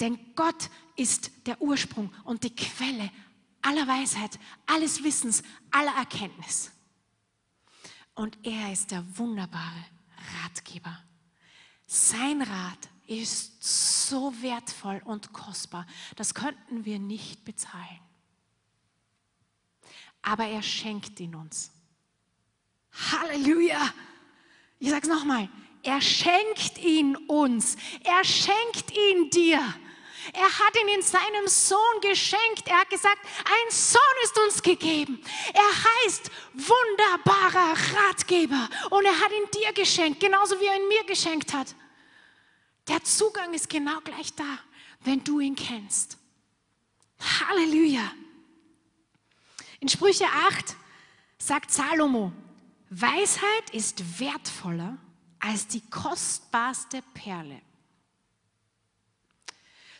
[0.00, 3.10] Denn Gott ist der Ursprung und die Quelle
[3.62, 6.70] aller Weisheit, alles Wissens, aller Erkenntnis.
[8.14, 9.84] Und er ist der wunderbare
[10.42, 10.98] Ratgeber.
[11.86, 18.00] Sein Rat ist so wertvoll und kostbar, das könnten wir nicht bezahlen.
[20.20, 21.72] Aber er schenkt ihn uns.
[22.92, 23.92] Halleluja!
[24.78, 25.48] Ich sage es nochmal,
[25.82, 27.76] er schenkt ihn uns.
[28.04, 29.60] Er schenkt ihn dir.
[30.32, 32.66] Er hat ihn in seinem Sohn geschenkt.
[32.66, 35.22] Er hat gesagt, ein Sohn ist uns gegeben.
[35.54, 38.68] Er heißt wunderbarer Ratgeber.
[38.90, 41.74] Und er hat ihn dir geschenkt, genauso wie er ihn mir geschenkt hat.
[42.88, 44.58] Der Zugang ist genau gleich da,
[45.00, 46.18] wenn du ihn kennst.
[47.20, 48.12] Halleluja.
[49.80, 50.76] In Sprüche 8
[51.38, 52.32] sagt Salomo,
[52.90, 54.98] Weisheit ist wertvoller
[55.40, 57.60] als die kostbarste Perle.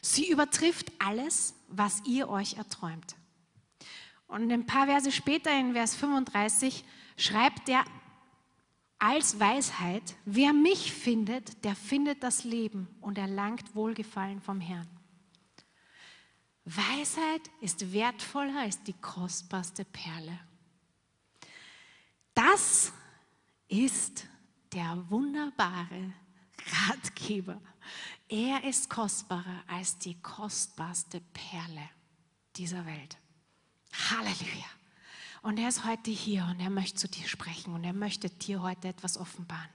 [0.01, 3.17] Sie übertrifft alles, was ihr euch erträumt.
[4.27, 6.85] Und ein paar Verse später, in Vers 35,
[7.17, 7.85] schreibt er
[8.99, 14.89] als Weisheit, wer mich findet, der findet das Leben und erlangt Wohlgefallen vom Herrn.
[16.65, 20.39] Weisheit ist wertvoller als die kostbarste Perle.
[22.35, 22.93] Das
[23.69, 24.27] ist
[24.73, 26.13] der wunderbare
[26.89, 27.61] Ratgeber.
[28.29, 31.89] Er ist kostbarer als die kostbarste Perle
[32.57, 33.17] dieser Welt.
[34.11, 34.67] Halleluja.
[35.43, 38.61] Und er ist heute hier und er möchte zu dir sprechen und er möchte dir
[38.61, 39.71] heute etwas offenbaren.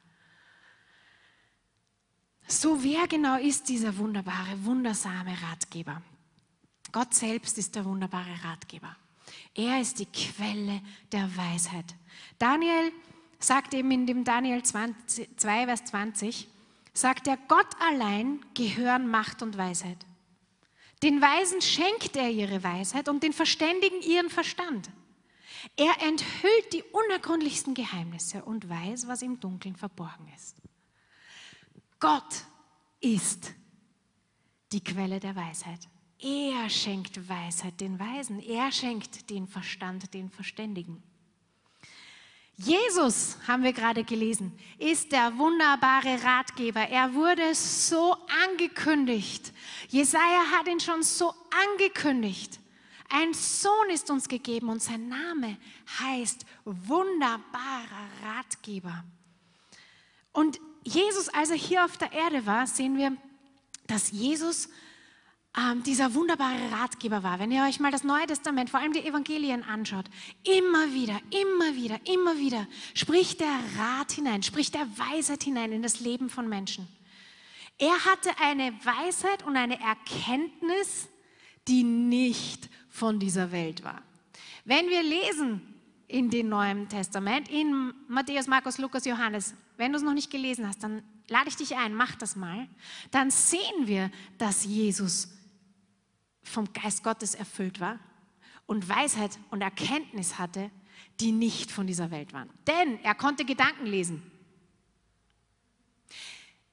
[2.47, 6.01] So, wer genau ist dieser wunderbare, wundersame Ratgeber?
[6.91, 8.95] Gott selbst ist der wunderbare Ratgeber.
[9.55, 11.95] Er ist die Quelle der Weisheit.
[12.37, 12.91] Daniel
[13.43, 16.47] sagt eben in dem Daniel 20, 2, Vers 20,
[16.93, 20.05] sagt er, Gott allein gehören Macht und Weisheit.
[21.01, 24.89] Den Weisen schenkt er ihre Weisheit und den Verständigen ihren Verstand.
[25.75, 30.55] Er enthüllt die unergründlichsten Geheimnisse und weiß, was im Dunkeln verborgen ist.
[31.99, 32.45] Gott
[32.99, 33.53] ist
[34.71, 35.87] die Quelle der Weisheit.
[36.19, 38.39] Er schenkt Weisheit den Weisen.
[38.39, 41.03] Er schenkt den Verstand den Verständigen.
[42.65, 46.81] Jesus, haben wir gerade gelesen, ist der wunderbare Ratgeber.
[46.81, 49.51] Er wurde so angekündigt.
[49.89, 51.33] Jesaja hat ihn schon so
[51.71, 52.59] angekündigt.
[53.09, 55.57] Ein Sohn ist uns gegeben und sein Name
[55.99, 59.03] heißt wunderbarer Ratgeber.
[60.31, 63.15] Und Jesus, als er hier auf der Erde war, sehen wir,
[63.87, 64.69] dass Jesus
[65.55, 67.39] ähm, dieser wunderbare Ratgeber war.
[67.39, 70.05] Wenn ihr euch mal das Neue Testament, vor allem die Evangelien anschaut,
[70.43, 75.83] immer wieder, immer wieder, immer wieder spricht der Rat hinein, spricht der Weisheit hinein in
[75.83, 76.87] das Leben von Menschen.
[77.77, 81.07] Er hatte eine Weisheit und eine Erkenntnis,
[81.67, 84.01] die nicht von dieser Welt war.
[84.65, 85.61] Wenn wir lesen
[86.07, 90.67] in dem Neuen Testament, in Matthäus, Markus, Lukas, Johannes, wenn du es noch nicht gelesen
[90.67, 92.67] hast, dann lade ich dich ein, mach das mal.
[93.11, 95.29] Dann sehen wir, dass Jesus
[96.43, 97.99] vom Geist Gottes erfüllt war
[98.65, 100.69] und Weisheit und Erkenntnis hatte,
[101.19, 102.49] die nicht von dieser Welt waren.
[102.67, 104.23] Denn er konnte Gedanken lesen.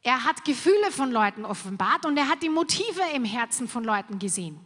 [0.02, 4.18] Er hat Gefühle von Leuten offenbart und er hat die Motive im Herzen von Leuten
[4.18, 4.58] gesehen.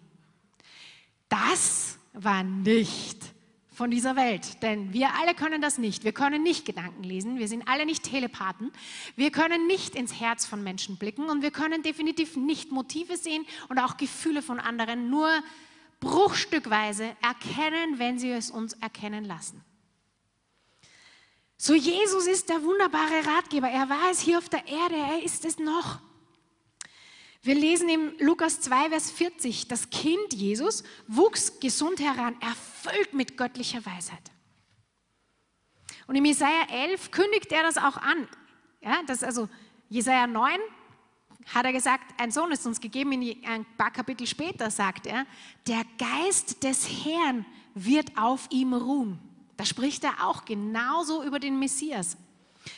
[1.28, 3.33] Das war nicht
[3.74, 4.62] von dieser Welt.
[4.62, 6.04] Denn wir alle können das nicht.
[6.04, 7.38] Wir können nicht Gedanken lesen.
[7.38, 8.72] Wir sind alle nicht Telepathen.
[9.16, 13.44] Wir können nicht ins Herz von Menschen blicken und wir können definitiv nicht Motive sehen
[13.68, 15.28] und auch Gefühle von anderen nur
[16.00, 19.64] bruchstückweise erkennen, wenn sie es uns erkennen lassen.
[21.56, 23.68] So Jesus ist der wunderbare Ratgeber.
[23.68, 24.96] Er war es hier auf der Erde.
[24.96, 26.00] Er ist es noch.
[27.44, 33.36] Wir lesen im Lukas 2, Vers 40, das Kind Jesus wuchs gesund heran, erfüllt mit
[33.36, 34.32] göttlicher Weisheit.
[36.06, 38.26] Und im Jesaja 11 kündigt er das auch an.
[38.80, 39.50] Ja, das also
[39.90, 40.58] Jesaja 9
[41.54, 43.12] hat er gesagt, ein Sohn ist uns gegeben,
[43.44, 45.26] ein paar Kapitel später sagt er,
[45.66, 49.18] der Geist des Herrn wird auf ihm ruhen.
[49.58, 52.16] Da spricht er auch genauso über den Messias.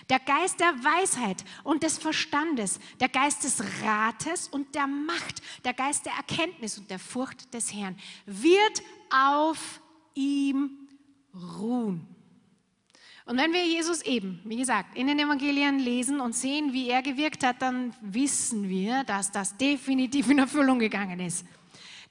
[0.09, 5.75] Der Geist der Weisheit und des Verstandes, der Geist des Rates und der Macht, der
[5.75, 7.97] Geist der Erkenntnis und der Furcht des Herrn
[8.27, 9.81] wird auf
[10.15, 10.71] ihm
[11.35, 12.07] ruhen.
[13.27, 17.03] Und wenn wir Jesus eben, wie gesagt, in den Evangelien lesen und sehen, wie er
[17.03, 21.45] gewirkt hat, dann wissen wir, dass das definitiv in Erfüllung gegangen ist.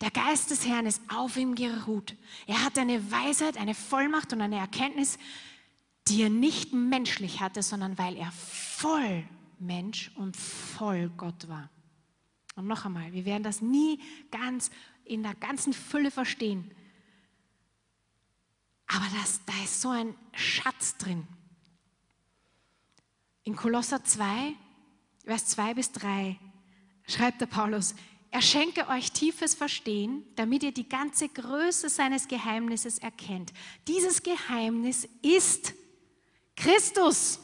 [0.02, 2.16] Der Geist des Herrn ist auf ihm geruht.
[2.48, 5.18] Er hat eine Weisheit, eine Vollmacht und eine Erkenntnis,
[6.08, 9.24] die er nicht menschlich hatte, sondern weil er voll
[9.60, 11.70] Mensch und voll Gott war.
[12.56, 14.00] Und noch einmal, wir werden das nie
[14.32, 14.72] ganz
[15.04, 16.72] in der ganzen Fülle verstehen.
[18.88, 21.28] Aber das, da ist so ein Schatz drin.
[23.44, 24.54] In Kolosser 2,
[25.26, 26.40] Vers 2 bis 3
[27.08, 27.96] schreibt der Paulus,
[28.32, 33.54] er schenke euch tiefes Verstehen, damit ihr die ganze Größe seines Geheimnisses erkennt.
[33.88, 35.74] Dieses Geheimnis ist
[36.56, 37.40] Christus.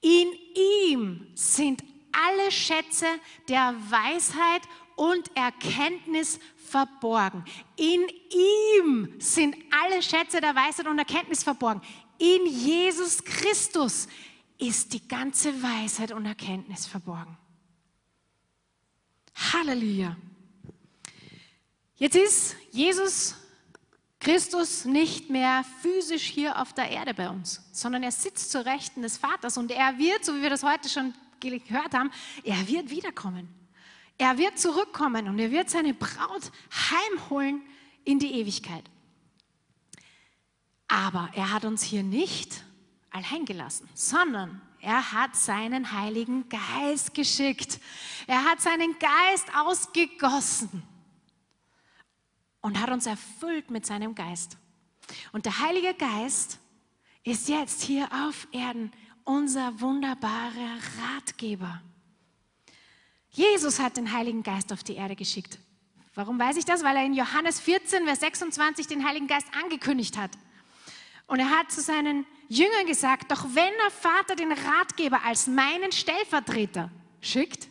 [0.00, 3.06] In ihm sind alle Schätze
[3.48, 4.62] der Weisheit
[4.96, 7.44] und Erkenntnis verborgen.
[7.76, 11.80] In ihm sind alle Schätze der Weisheit und Erkenntnis verborgen.
[12.18, 14.08] In Jesus Christus
[14.58, 17.36] ist die ganze Weisheit und Erkenntnis verborgen.
[19.52, 20.16] Halleluja.
[21.96, 23.34] Jetzt ist Jesus
[24.24, 29.02] Christus nicht mehr physisch hier auf der Erde bei uns, sondern er sitzt zur Rechten
[29.02, 32.10] des Vaters und er wird, so wie wir das heute schon gehört haben,
[32.42, 33.48] er wird wiederkommen.
[34.16, 37.60] Er wird zurückkommen und er wird seine Braut heimholen
[38.04, 38.84] in die Ewigkeit.
[40.88, 42.64] Aber er hat uns hier nicht
[43.10, 47.78] allein gelassen, sondern er hat seinen Heiligen Geist geschickt.
[48.26, 50.82] Er hat seinen Geist ausgegossen
[52.64, 54.56] und hat uns erfüllt mit seinem Geist.
[55.32, 56.58] Und der Heilige Geist
[57.22, 58.90] ist jetzt hier auf Erden
[59.24, 61.82] unser wunderbarer Ratgeber.
[63.28, 65.58] Jesus hat den Heiligen Geist auf die Erde geschickt.
[66.14, 66.82] Warum weiß ich das?
[66.82, 70.30] Weil er in Johannes 14, Vers 26 den Heiligen Geist angekündigt hat.
[71.26, 75.92] Und er hat zu seinen Jüngern gesagt, doch wenn der Vater den Ratgeber als meinen
[75.92, 77.68] Stellvertreter schickt,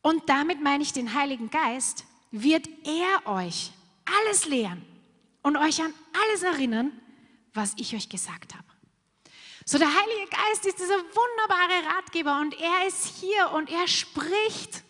[0.00, 3.72] und damit meine ich den Heiligen Geist, wird er euch
[4.04, 4.84] alles lehren
[5.42, 5.92] und euch an
[6.24, 6.92] alles erinnern,
[7.54, 8.64] was ich euch gesagt habe.
[9.64, 14.84] So der Heilige Geist ist dieser wunderbare Ratgeber und er ist hier und er spricht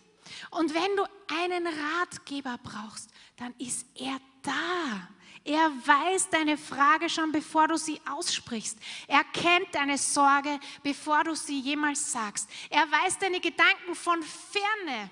[0.51, 1.05] Und wenn du
[1.43, 5.09] einen Ratgeber brauchst, dann ist er da.
[5.45, 8.79] Er weiß deine Frage schon, bevor du sie aussprichst.
[9.07, 12.49] Er kennt deine Sorge, bevor du sie jemals sagst.
[12.69, 15.11] Er weiß deine Gedanken von ferne.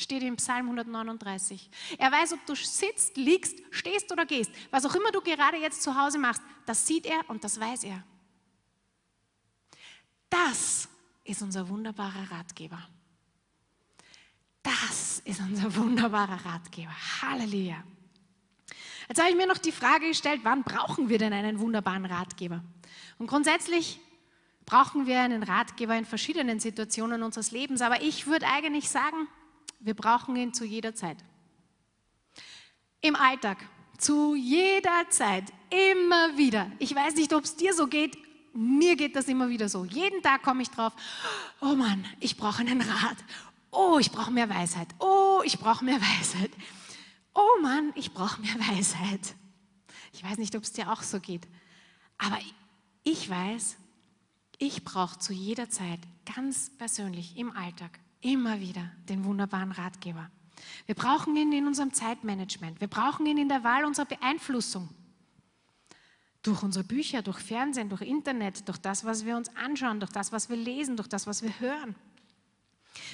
[0.00, 1.68] Steht im Psalm 139.
[1.98, 4.50] Er weiß, ob du sitzt, liegst, stehst oder gehst.
[4.70, 7.84] Was auch immer du gerade jetzt zu Hause machst, das sieht er und das weiß
[7.84, 8.02] er.
[10.30, 10.88] Das
[11.24, 12.82] ist unser wunderbarer Ratgeber.
[14.62, 16.94] Das ist unser wunderbarer Ratgeber.
[17.20, 17.84] Halleluja.
[19.06, 22.64] Jetzt habe ich mir noch die Frage gestellt, wann brauchen wir denn einen wunderbaren Ratgeber?
[23.18, 24.00] Und grundsätzlich
[24.64, 29.28] brauchen wir einen Ratgeber in verschiedenen Situationen unseres Lebens, aber ich würde eigentlich sagen,
[29.80, 31.18] wir brauchen ihn zu jeder Zeit.
[33.00, 33.58] Im Alltag,
[33.98, 36.70] zu jeder Zeit, immer wieder.
[36.78, 38.16] Ich weiß nicht, ob es dir so geht,
[38.52, 39.84] mir geht das immer wieder so.
[39.84, 40.92] Jeden Tag komme ich drauf,
[41.60, 43.16] oh Mann, ich brauche einen Rat.
[43.70, 44.88] Oh, ich brauche mehr Weisheit.
[44.98, 46.50] Oh, ich brauche mehr Weisheit
[47.34, 49.34] oh Mann, ich brauche mehr Weisheit.
[50.12, 51.46] Ich weiß nicht, ob es dir auch so geht,
[52.18, 52.38] aber
[53.02, 53.76] ich weiß,
[54.58, 56.00] ich brauche zu jeder Zeit
[56.34, 60.30] ganz persönlich im Alltag immer wieder den wunderbaren Ratgeber.
[60.86, 62.80] Wir brauchen ihn in unserem Zeitmanagement.
[62.80, 64.88] Wir brauchen ihn in der Wahl unserer Beeinflussung.
[66.42, 70.32] Durch unsere Bücher, durch Fernsehen, durch Internet, durch das, was wir uns anschauen, durch das,
[70.32, 71.94] was wir lesen, durch das, was wir hören.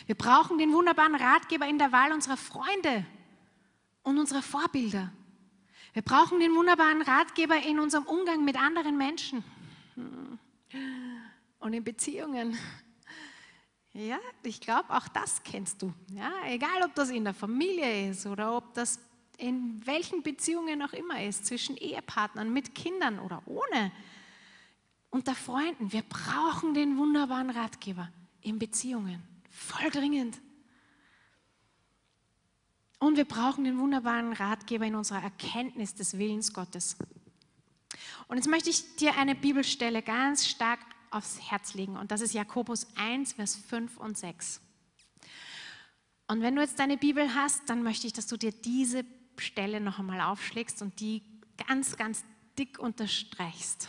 [0.06, 3.04] Wir brauchen den wunderbaren Ratgeber in der Wahl unserer Freunde,
[4.06, 5.10] und unsere Vorbilder.
[5.92, 9.42] Wir brauchen den wunderbaren Ratgeber in unserem Umgang mit anderen Menschen
[11.58, 12.56] und in Beziehungen.
[13.96, 15.90] Ja, ich glaube, auch das kennst du.
[16.12, 18.98] Ja, egal, ob das in der Familie ist oder ob das
[19.38, 23.92] in welchen Beziehungen auch immer ist, zwischen Ehepartnern, mit Kindern oder ohne,
[25.08, 25.92] unter Freunden.
[25.92, 28.10] Wir brauchen den wunderbaren Ratgeber
[28.42, 29.22] in Beziehungen.
[29.50, 30.42] Voll dringend.
[32.98, 36.98] Und wir brauchen den wunderbaren Ratgeber in unserer Erkenntnis des Willens Gottes.
[38.28, 40.80] Und jetzt möchte ich dir eine Bibelstelle ganz stark
[41.16, 41.96] aufs Herz legen.
[41.96, 44.60] Und das ist Jakobus 1, Vers 5 und 6.
[46.28, 49.04] Und wenn du jetzt deine Bibel hast, dann möchte ich, dass du dir diese
[49.38, 51.22] Stelle noch einmal aufschlägst und die
[51.66, 52.24] ganz, ganz
[52.58, 53.88] dick unterstreichst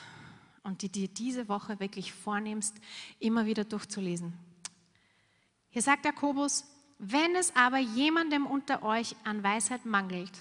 [0.63, 2.75] und die dir diese Woche wirklich vornimmst,
[3.19, 4.33] immer wieder durchzulesen.
[5.69, 6.65] Hier sagt Jakobus,
[6.99, 10.31] wenn es aber jemandem unter euch an Weisheit mangelt,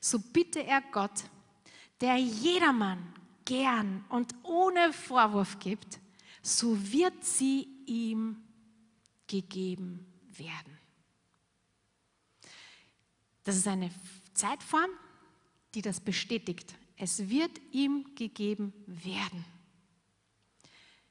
[0.00, 1.24] so bitte er Gott,
[2.00, 3.14] der jedermann
[3.50, 5.98] gern und ohne Vorwurf gibt,
[6.40, 8.36] so wird sie ihm
[9.26, 10.78] gegeben werden.
[13.42, 13.90] Das ist eine
[14.34, 14.90] Zeitform,
[15.74, 16.76] die das bestätigt.
[16.96, 19.44] Es wird ihm gegeben werden.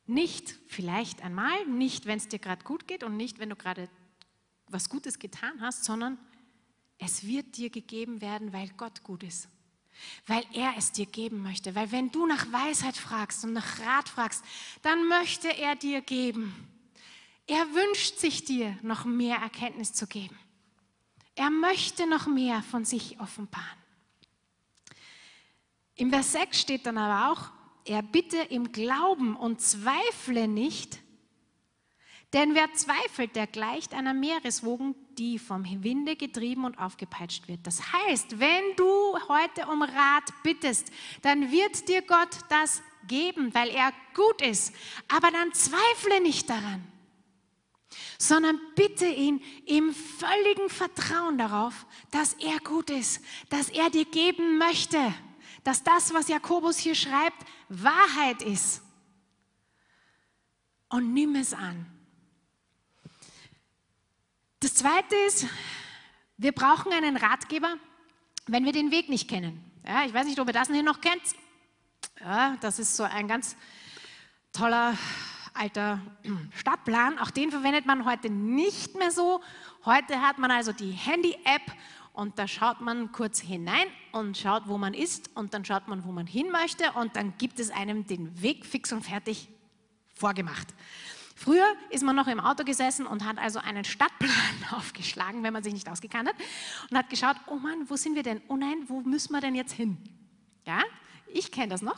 [0.06, 3.90] Nicht vielleicht einmal, nicht wenn es dir gerade gut geht und nicht wenn du gerade
[4.68, 6.18] was Gutes getan hast, sondern
[7.00, 9.50] es wird dir gegeben werden, weil Gott gut ist.
[10.28, 11.76] Weil er es dir geben möchte.
[11.76, 14.44] Weil wenn du nach Weisheit fragst und nach Rat fragst,
[14.82, 16.54] dann möchte er dir geben.
[17.48, 20.38] Er wünscht sich dir noch mehr Erkenntnis zu geben.
[21.36, 23.80] Er möchte noch mehr von sich offenbaren.
[25.96, 27.52] Im Vers 6 steht dann aber auch,
[27.86, 31.00] er bitte im Glauben und zweifle nicht,
[32.34, 37.66] denn wer zweifelt, der gleicht einer Meereswogen, die vom Winde getrieben und aufgepeitscht wird.
[37.66, 43.70] Das heißt, wenn du heute um Rat bittest, dann wird dir Gott das geben, weil
[43.70, 44.74] er gut ist.
[45.08, 46.84] Aber dann zweifle nicht daran,
[48.18, 54.58] sondern bitte ihn im völligen Vertrauen darauf, dass er gut ist, dass er dir geben
[54.58, 55.14] möchte
[55.64, 58.82] dass das, was Jakobus hier schreibt, Wahrheit ist.
[60.90, 61.86] Und nimm es an.
[64.62, 65.46] Das Zweite ist,
[66.36, 67.76] wir brauchen einen Ratgeber,
[68.46, 69.64] wenn wir den Weg nicht kennen.
[69.88, 71.22] Ja, ich weiß nicht, ob ihr das hier noch kennt.
[72.20, 73.56] Ja, das ist so ein ganz
[74.52, 74.98] toller
[75.54, 76.02] alter
[76.58, 77.20] Stadtplan.
[77.20, 79.42] Auch den verwendet man heute nicht mehr so.
[79.86, 81.72] Heute hat man also die Handy-App
[82.12, 86.04] und da schaut man kurz hinein und schaut, wo man ist und dann schaut man,
[86.04, 89.48] wo man hin möchte und dann gibt es einem den Weg fix und fertig
[90.16, 90.68] vorgemacht.
[91.40, 94.32] Früher ist man noch im Auto gesessen und hat also einen Stadtplan
[94.72, 96.36] aufgeschlagen, wenn man sich nicht ausgekannt hat
[96.92, 98.42] und hat geschaut, oh Mann, wo sind wir denn?
[98.50, 99.98] Oh nein, wo müssen wir denn jetzt hin?
[100.66, 100.82] Ja,
[101.28, 101.96] ich kenne das noch.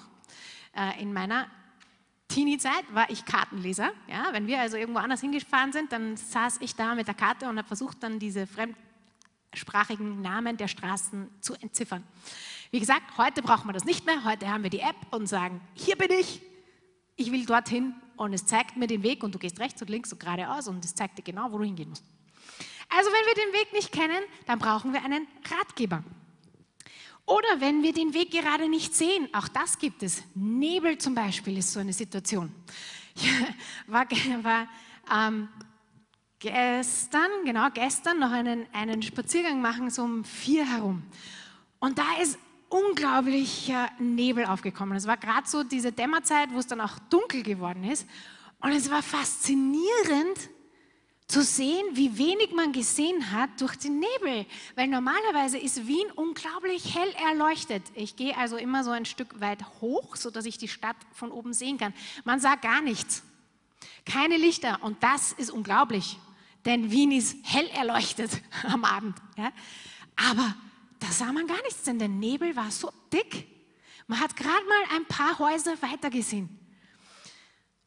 [0.77, 1.47] Äh, in meiner
[2.27, 3.89] Teenie-Zeit war ich Kartenleser.
[4.07, 7.49] Ja, wenn wir also irgendwo anders hingefahren sind, dann saß ich da mit der Karte
[7.49, 8.77] und habe versucht, dann diese fremd
[9.55, 12.03] sprachigen Namen der Straßen zu entziffern.
[12.69, 14.23] Wie gesagt, heute braucht man das nicht mehr.
[14.23, 16.43] Heute haben wir die App und sagen, hier bin ich,
[17.21, 20.11] ich will dorthin und es zeigt mir den Weg und du gehst rechts und links
[20.11, 22.03] und geradeaus und es zeigt dir genau, wo du hingehen musst.
[22.89, 26.03] Also wenn wir den Weg nicht kennen, dann brauchen wir einen Ratgeber.
[27.25, 30.23] Oder wenn wir den Weg gerade nicht sehen, auch das gibt es.
[30.33, 32.53] Nebel zum Beispiel ist so eine Situation.
[33.87, 34.07] War,
[34.41, 34.67] war
[35.11, 35.47] ähm,
[36.39, 41.03] gestern, genau gestern, noch einen, einen Spaziergang machen, so um vier herum.
[41.79, 42.37] Und da ist
[42.71, 44.97] unglaublicher Nebel aufgekommen.
[44.97, 48.07] Es war gerade so diese Dämmerzeit, wo es dann auch dunkel geworden ist.
[48.61, 50.49] Und es war faszinierend
[51.27, 54.45] zu sehen, wie wenig man gesehen hat durch den Nebel.
[54.75, 57.83] Weil normalerweise ist Wien unglaublich hell erleuchtet.
[57.95, 61.53] Ich gehe also immer so ein Stück weit hoch, sodass ich die Stadt von oben
[61.53, 61.93] sehen kann.
[62.23, 63.23] Man sagt gar nichts.
[64.05, 64.79] Keine Lichter.
[64.81, 66.17] Und das ist unglaublich.
[66.65, 68.31] Denn Wien ist hell erleuchtet
[68.63, 69.17] am Abend.
[69.37, 69.51] Ja?
[70.29, 70.55] Aber
[71.01, 73.47] da sah man gar nichts, denn der Nebel war so dick.
[74.07, 76.47] Man hat gerade mal ein paar Häuser weiter gesehen.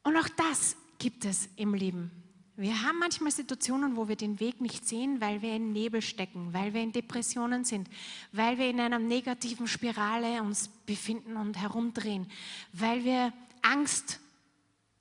[0.02, 2.10] Und auch das gibt es im Leben.
[2.56, 6.52] Wir haben manchmal Situationen, wo wir den Weg nicht sehen, weil wir in Nebel stecken,
[6.52, 7.88] weil wir in Depressionen sind,
[8.32, 12.30] weil wir in einer negativen Spirale uns befinden und herumdrehen,
[12.72, 14.20] weil wir Angst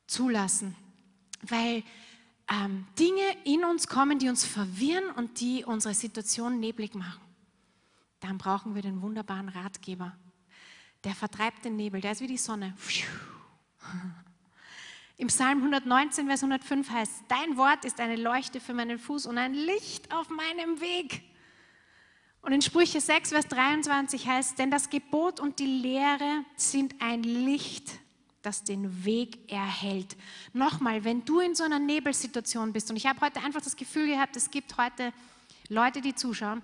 [0.08, 0.76] zulassen,
[1.42, 1.84] weil
[2.52, 7.23] ähm, Dinge in uns kommen, die uns verwirren und die unsere Situation neblig machen.
[8.24, 10.16] Dann brauchen wir den wunderbaren Ratgeber.
[11.04, 12.74] Der vertreibt den Nebel, der ist wie die Sonne.
[15.18, 19.38] Im Psalm 119, Vers 105 heißt, dein Wort ist eine Leuchte für meinen Fuß und
[19.38, 21.22] ein Licht auf meinem Weg.
[22.42, 27.24] Und in Sprüche 6, Vers 23 heißt, denn das Gebot und die Lehre sind ein
[27.24, 28.00] Licht,
[28.42, 30.16] das den Weg erhält.
[30.54, 34.08] Nochmal, wenn du in so einer Nebelsituation bist, und ich habe heute einfach das Gefühl
[34.08, 35.12] gehabt, es gibt heute
[35.68, 36.62] Leute, die zuschauen,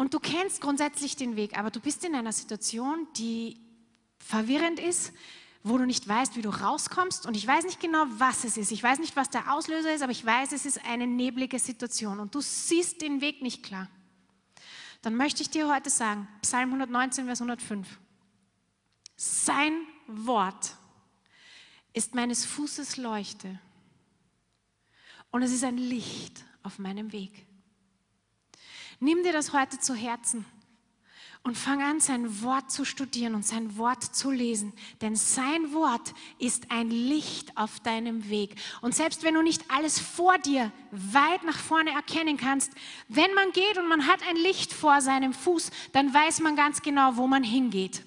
[0.00, 3.60] und du kennst grundsätzlich den Weg, aber du bist in einer Situation, die
[4.18, 5.12] verwirrend ist,
[5.62, 7.26] wo du nicht weißt, wie du rauskommst.
[7.26, 8.72] Und ich weiß nicht genau, was es ist.
[8.72, 12.18] Ich weiß nicht, was der Auslöser ist, aber ich weiß, es ist eine neblige Situation
[12.18, 13.88] und du siehst den Weg nicht klar.
[15.02, 17.86] Dann möchte ich dir heute sagen, Psalm 119, Vers 105.
[19.16, 20.76] Sein Wort
[21.92, 23.60] ist meines Fußes Leuchte
[25.30, 27.49] und es ist ein Licht auf meinem Weg.
[29.00, 30.44] Nimm dir das heute zu Herzen
[31.42, 34.74] und fang an, sein Wort zu studieren und sein Wort zu lesen.
[35.00, 38.56] Denn sein Wort ist ein Licht auf deinem Weg.
[38.82, 42.72] Und selbst wenn du nicht alles vor dir weit nach vorne erkennen kannst,
[43.08, 46.82] wenn man geht und man hat ein Licht vor seinem Fuß, dann weiß man ganz
[46.82, 48.04] genau, wo man hingeht.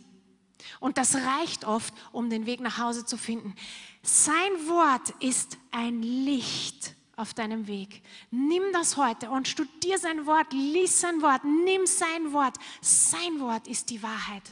[0.79, 3.55] Und das reicht oft, um den Weg nach Hause zu finden.
[4.03, 4.35] Sein
[4.67, 8.01] Wort ist ein Licht auf deinem Weg.
[8.31, 12.57] Nimm das heute und studier sein Wort, lies sein Wort, nimm sein Wort.
[12.81, 14.43] Sein Wort ist die Wahrheit.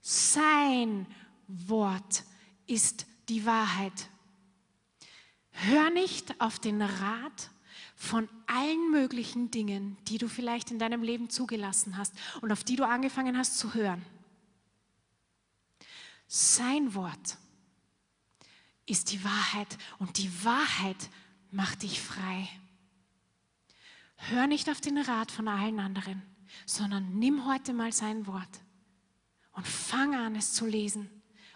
[0.00, 1.06] Sein
[1.48, 2.24] Wort
[2.66, 4.08] ist die Wahrheit.
[5.52, 7.50] Hör nicht auf den Rat
[7.96, 12.76] von allen möglichen Dingen, die du vielleicht in deinem Leben zugelassen hast und auf die
[12.76, 14.04] du angefangen hast zu hören.
[16.26, 17.36] Sein Wort
[18.86, 21.10] ist die Wahrheit und die Wahrheit
[21.50, 22.48] mach dich frei.
[24.16, 26.22] Hör nicht auf den Rat von allen anderen,
[26.66, 28.60] sondern nimm heute mal sein Wort
[29.52, 31.08] und fang an, es zu lesen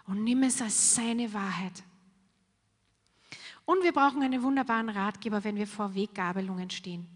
[0.07, 1.83] und nimm es als seine Wahrheit.
[3.65, 7.07] Und wir brauchen einen wunderbaren Ratgeber, wenn wir vor Weggabelungen stehen.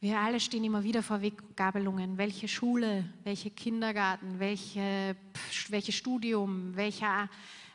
[0.00, 2.18] Wir alle stehen immer wieder vor Weggabelungen.
[2.18, 5.16] Welche Schule, welche Kindergarten, welche,
[5.68, 7.30] welches Studium, welcher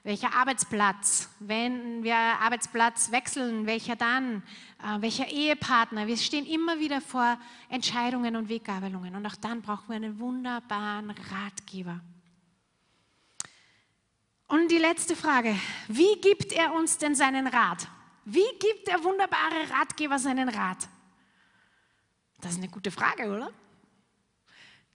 [0.08, 4.42] welcher Arbeitsplatz, wenn wir Arbeitsplatz wechseln, welcher dann,
[4.82, 6.08] äh, welcher Ehepartner.
[6.08, 7.38] Wir stehen immer wieder vor
[7.68, 12.00] Entscheidungen und Weggabelungen und auch dann brauchen wir einen wunderbaren Ratgeber.
[14.48, 15.54] Und die letzte Frage,
[15.90, 17.90] wie gibt er uns denn seinen Rat?
[18.24, 20.88] Wie gibt der wunderbare Ratgeber seinen Rat?
[22.40, 23.52] Das ist eine gute Frage, oder?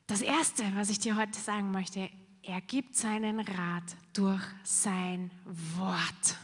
[0.07, 2.09] Das Erste, was ich dir heute sagen möchte,
[2.43, 5.31] er gibt seinen Rat durch sein
[5.77, 6.37] Wort.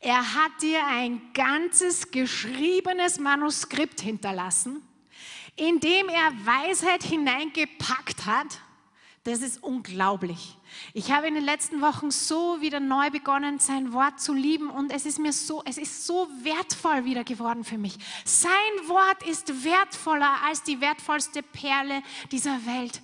[0.00, 4.82] Er hat dir ein ganzes geschriebenes Manuskript hinterlassen,
[5.56, 8.58] in dem er Weisheit hineingepackt hat.
[9.22, 10.58] Das ist unglaublich.
[10.92, 14.92] Ich habe in den letzten Wochen so wieder neu begonnen, sein Wort zu lieben und
[14.92, 17.96] es ist mir so, es ist so wertvoll wieder geworden für mich.
[18.24, 18.52] Sein
[18.88, 23.00] Wort ist wertvoller als die wertvollste Perle dieser Welt.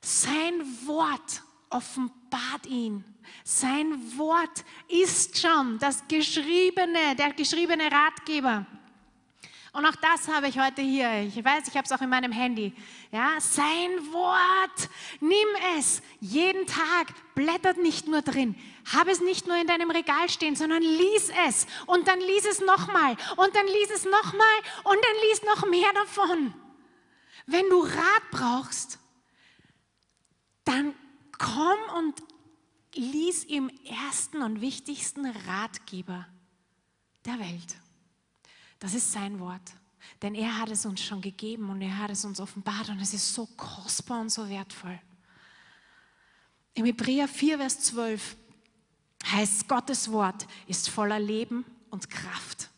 [0.00, 3.04] Sein Wort offenbart ihn.
[3.44, 8.66] Sein Wort ist schon das geschriebene, der geschriebene Ratgeber.
[9.72, 11.22] Und auch das habe ich heute hier.
[11.22, 12.72] Ich weiß, ich habe es auch in meinem Handy.
[13.12, 14.88] Ja, sein Wort.
[15.20, 15.36] Nimm
[15.78, 17.12] es jeden Tag.
[17.36, 18.56] Blättert nicht nur drin.
[18.92, 21.68] Habe es nicht nur in deinem Regal stehen, sondern lies es.
[21.86, 23.16] Und dann lies es nochmal.
[23.36, 24.58] Und dann lies es nochmal.
[24.82, 26.52] Und dann lies noch mehr davon.
[27.46, 28.99] Wenn du Rat brauchst,
[30.70, 30.94] dann
[31.36, 32.22] komm und
[32.94, 36.26] lies im ersten und wichtigsten Ratgeber
[37.24, 37.76] der Welt.
[38.78, 39.74] Das ist sein Wort.
[40.22, 43.14] Denn er hat es uns schon gegeben und er hat es uns offenbart und es
[43.14, 44.98] ist so kostbar und so wertvoll.
[46.74, 48.36] Im Hebräer 4, Vers 12
[49.26, 52.69] heißt, Gottes Wort ist voller Leben und Kraft.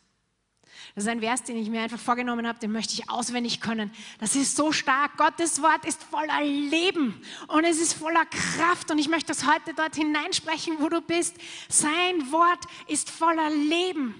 [0.95, 3.91] Das ist ein Vers, den ich mir einfach vorgenommen habe, den möchte ich auswendig können.
[4.19, 5.17] Das ist so stark.
[5.17, 8.91] Gottes Wort ist voller Leben und es ist voller Kraft.
[8.91, 11.35] Und ich möchte das heute dort hineinsprechen, wo du bist.
[11.67, 14.13] Sein Wort ist voller Leben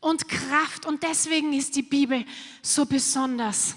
[0.00, 0.84] und Kraft.
[0.84, 2.26] Und deswegen ist die Bibel
[2.60, 3.74] so besonders,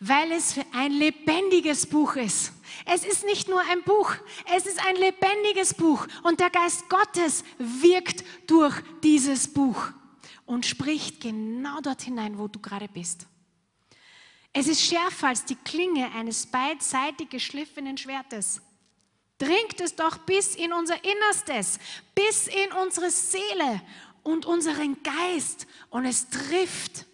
[0.00, 2.52] weil es ein lebendiges Buch ist.
[2.86, 4.14] Es ist nicht nur ein Buch,
[4.56, 6.06] es ist ein lebendiges Buch.
[6.22, 9.92] Und der Geist Gottes wirkt durch dieses Buch
[10.46, 13.26] und spricht genau dort hinein, wo du gerade bist.
[14.52, 18.62] Es ist schärfer als die Klinge eines beidseitig geschliffenen Schwertes.
[19.38, 21.80] Dringt es doch bis in unser Innerstes,
[22.14, 23.82] bis in unsere Seele
[24.22, 27.06] und unseren Geist und es trifft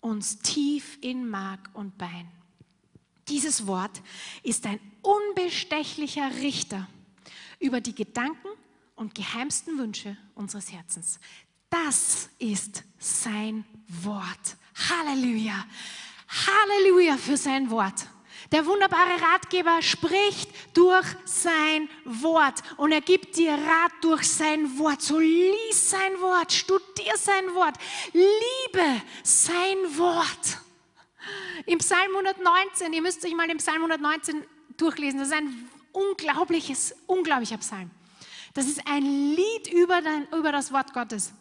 [0.00, 2.30] uns tief in Mark und Bein.
[3.28, 4.02] Dieses Wort
[4.42, 6.86] ist ein unbestechlicher Richter
[7.58, 8.48] über die Gedanken
[8.94, 11.18] und geheimsten Wünsche unseres Herzens.
[11.70, 14.56] Das ist sein Wort.
[14.88, 15.64] Halleluja.
[16.28, 18.06] Halleluja für sein Wort.
[18.52, 25.02] Der wunderbare Ratgeber spricht durch sein Wort und er gibt dir Rat durch sein Wort.
[25.02, 27.74] So lies sein Wort, studier sein Wort,
[28.12, 30.60] liebe sein Wort.
[31.66, 34.44] Im Psalm 119, ihr müsst euch mal den Psalm 119
[34.76, 37.90] durchlesen, das ist ein unglaubliches, unglaublicher Psalm.
[38.54, 41.32] Das ist ein Lied über, dein, über das Wort Gottes.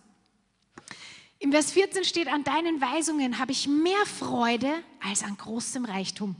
[1.39, 6.35] Im Vers 14 steht, an deinen Weisungen habe ich mehr Freude als an großem Reichtum.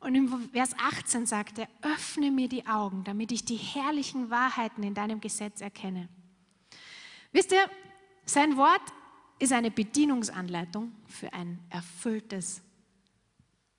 [0.00, 4.82] Und im Vers 18 sagt er, öffne mir die Augen, damit ich die herrlichen Wahrheiten
[4.82, 6.08] in deinem Gesetz erkenne.
[7.30, 7.70] Wisst ihr,
[8.24, 8.82] sein Wort
[9.38, 12.62] ist eine Bedienungsanleitung für ein erfülltes,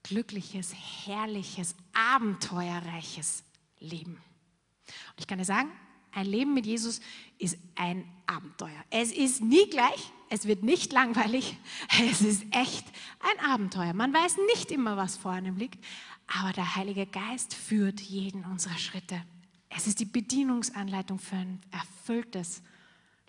[0.02, 0.74] glückliches,
[1.06, 3.44] herrliches, abenteuerreiches
[3.80, 4.16] Leben.
[4.16, 5.72] Und ich kann dir sagen,
[6.12, 7.02] ein Leben mit Jesus
[7.38, 8.84] ist ein Abenteuer.
[8.90, 11.58] Es ist nie gleich, es wird nicht langweilig,
[12.10, 12.86] es ist echt
[13.20, 13.94] ein Abenteuer.
[13.94, 15.84] Man weiß nicht immer, was vor einem liegt,
[16.26, 19.24] aber der Heilige Geist führt jeden unserer Schritte.
[19.70, 22.64] Es ist die Bedienungsanleitung für ein erfülltes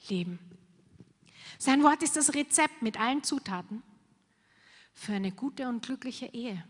[0.08, 0.38] Leben.
[1.58, 3.82] Sein Wort ist das Rezept mit allen Zutaten
[4.94, 6.64] für eine gute und glückliche Ehe.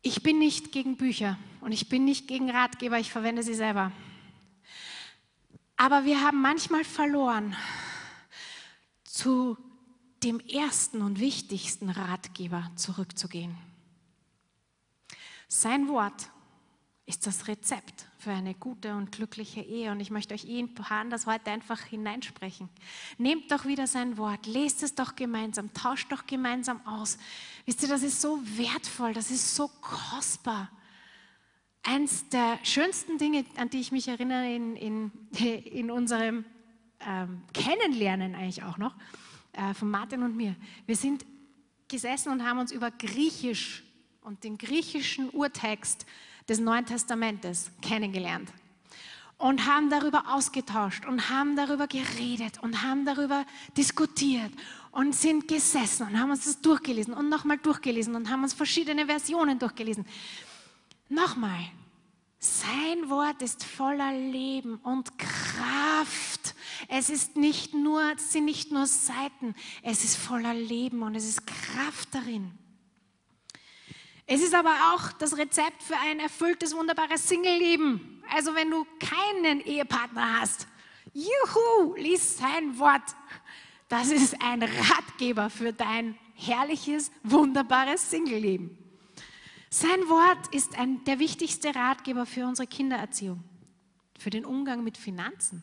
[0.00, 3.92] Ich bin nicht gegen Bücher und ich bin nicht gegen Ratgeber, ich verwende sie selber.
[5.82, 7.56] Aber wir haben manchmal verloren,
[9.02, 9.58] zu
[10.22, 13.58] dem ersten und wichtigsten Ratgeber zurückzugehen.
[15.48, 16.30] Sein Wort
[17.04, 19.90] ist das Rezept für eine gute und glückliche Ehe.
[19.90, 20.72] Und ich möchte euch Ihnen
[21.10, 22.68] das heute einfach hineinsprechen.
[23.18, 27.18] Nehmt doch wieder sein Wort, lest es doch gemeinsam, tauscht doch gemeinsam aus.
[27.66, 30.70] Wisst ihr, das ist so wertvoll, das ist so kostbar.
[31.84, 35.10] Eins der schönsten Dinge, an die ich mich erinnere in, in,
[35.64, 36.44] in unserem
[37.00, 38.94] ähm, Kennenlernen eigentlich auch noch,
[39.52, 40.54] äh, von Martin und mir.
[40.86, 41.24] Wir sind
[41.88, 43.82] gesessen und haben uns über Griechisch
[44.22, 46.06] und den griechischen Urtext
[46.48, 48.52] des Neuen Testamentes kennengelernt
[49.42, 53.44] und haben darüber ausgetauscht und haben darüber geredet und haben darüber
[53.76, 54.52] diskutiert
[54.92, 59.06] und sind gesessen und haben uns das durchgelesen und nochmal durchgelesen und haben uns verschiedene
[59.06, 60.06] Versionen durchgelesen.
[61.12, 61.60] Nochmal,
[62.38, 66.54] sein Wort ist voller Leben und Kraft.
[66.88, 71.28] Es ist nicht nur, es sind nicht nur Seiten, es ist voller Leben und es
[71.28, 72.50] ist Kraft darin.
[74.24, 78.22] Es ist aber auch das Rezept für ein erfülltes, wunderbares Single-Leben.
[78.34, 80.66] Also wenn du keinen Ehepartner hast,
[81.12, 83.14] juhu, lies sein Wort.
[83.90, 88.81] Das ist ein Ratgeber für dein herrliches, wunderbares Single-Leben.
[89.74, 93.42] Sein Wort ist ein, der wichtigste Ratgeber für unsere Kindererziehung,
[94.18, 95.62] für den Umgang mit Finanzen,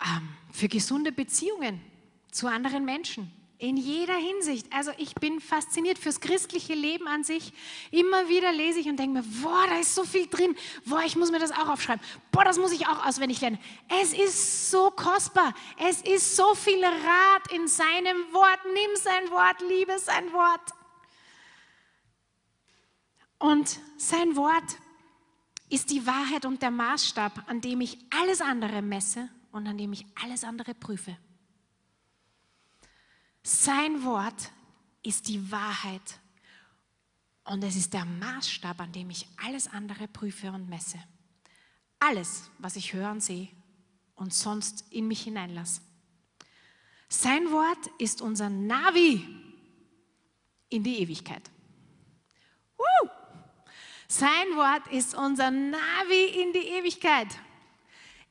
[0.00, 1.82] ähm, für gesunde Beziehungen
[2.30, 4.66] zu anderen Menschen, In jeder Hinsicht.
[4.72, 7.52] Also ich bin fasziniert fürs christliche Leben an sich.
[7.90, 10.56] Immer wieder lese ich und denke mir, boah, da ist so viel drin.
[10.86, 12.02] Boah, ich muss mir das auch aufschreiben.
[12.32, 13.58] Boah, das muss ich auch auswendig lernen.
[14.00, 15.54] Es ist so kostbar.
[15.78, 18.60] Es ist so viel Rat in seinem Wort.
[18.72, 20.81] Nimm sein Wort, liebe sein Wort.
[23.42, 24.78] Und sein Wort
[25.68, 29.92] ist die Wahrheit und der Maßstab, an dem ich alles andere messe und an dem
[29.92, 31.16] ich alles andere prüfe.
[33.42, 34.52] Sein Wort
[35.02, 36.20] ist die Wahrheit
[37.42, 41.02] und es ist der Maßstab, an dem ich alles andere prüfe und messe.
[41.98, 43.48] Alles, was ich höre und sehe
[44.14, 45.80] und sonst in mich hineinlasse.
[47.08, 49.26] Sein Wort ist unser Navi
[50.68, 51.50] in die Ewigkeit.
[52.78, 53.10] Woo!
[54.14, 57.28] Sein Wort ist unser Navi in die Ewigkeit.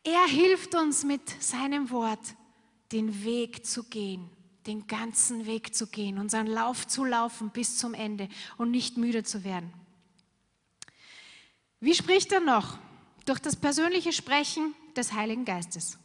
[0.04, 2.36] Er hilft uns mit seinem Wort
[2.92, 4.30] den Weg zu gehen
[4.68, 9.24] den ganzen Weg zu gehen, unseren Lauf zu laufen bis zum Ende und nicht müde
[9.24, 9.74] zu werden.
[11.80, 12.78] Wie spricht er noch?
[13.26, 15.98] Durch das persönliche Sprechen des Heiligen Geistes.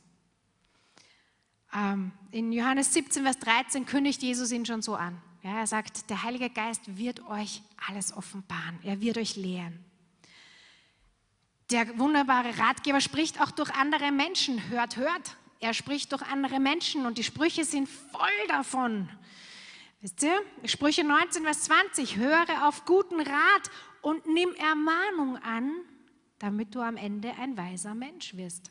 [1.74, 5.20] Ähm, in Johannes 17, Vers 13 kündigt Jesus ihn schon so an.
[5.42, 8.78] Er sagt, der Heilige Geist wird euch alles offenbaren.
[8.82, 9.84] Er wird euch lehren.
[11.70, 14.68] Der wunderbare Ratgeber spricht auch durch andere Menschen.
[14.68, 19.08] Hört, hört, er spricht durch andere Menschen und die Sprüche sind voll davon.
[20.00, 20.40] Wisst ihr?
[20.64, 22.16] Sprüche 19, Vers 20.
[22.16, 23.70] Höre auf guten Rat
[24.02, 25.72] und nimm Ermahnung an,
[26.38, 28.70] damit du am Ende ein weiser Mensch wirst.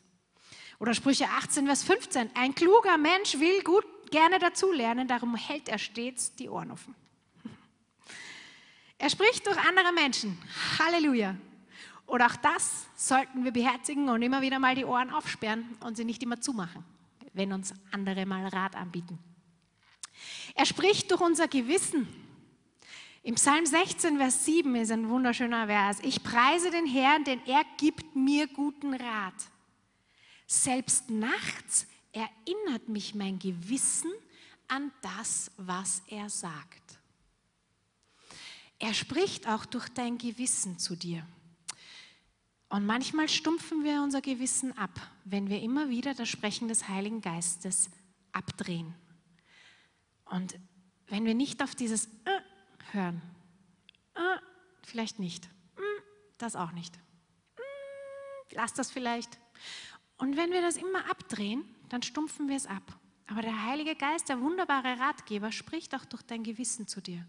[0.80, 2.30] Oder Sprüche 18, Vers 15.
[2.36, 6.96] Ein kluger Mensch will gut gerne dazulernen, darum hält er stets die Ohren offen.
[8.98, 10.38] Er spricht durch andere Menschen.
[10.80, 11.36] Halleluja.
[12.06, 16.06] Und auch das sollten wir beherzigen und immer wieder mal die Ohren aufsperren und sie
[16.06, 16.84] nicht immer zumachen,
[17.34, 19.18] wenn uns andere mal Rat anbieten.
[20.54, 22.08] Er spricht durch unser Gewissen.
[23.24, 25.98] Im Psalm 16, Vers 7 ist ein wunderschöner Vers.
[26.04, 29.34] Ich preise den Herrn, denn er gibt mir guten Rat.
[30.46, 34.12] Selbst nachts erinnert mich mein Gewissen
[34.68, 37.00] an das, was er sagt.
[38.80, 41.26] Er spricht auch durch dein Gewissen zu dir.
[42.70, 47.22] Und manchmal stumpfen wir unser Gewissen ab, wenn wir immer wieder das Sprechen des Heiligen
[47.22, 47.90] Geistes
[48.32, 48.94] abdrehen.
[50.26, 50.60] Und
[51.08, 52.42] wenn wir nicht auf dieses äh
[52.92, 53.22] hören,
[54.16, 54.38] äh,
[54.84, 55.48] vielleicht nicht,
[55.78, 56.02] mm,
[56.38, 57.62] das auch nicht, mm,
[58.52, 59.38] lass das vielleicht.
[60.18, 63.00] Und wenn wir das immer abdrehen, dann stumpfen wir es ab.
[63.28, 67.26] Aber der Heilige Geist, der wunderbare Ratgeber, spricht auch durch dein Gewissen zu dir.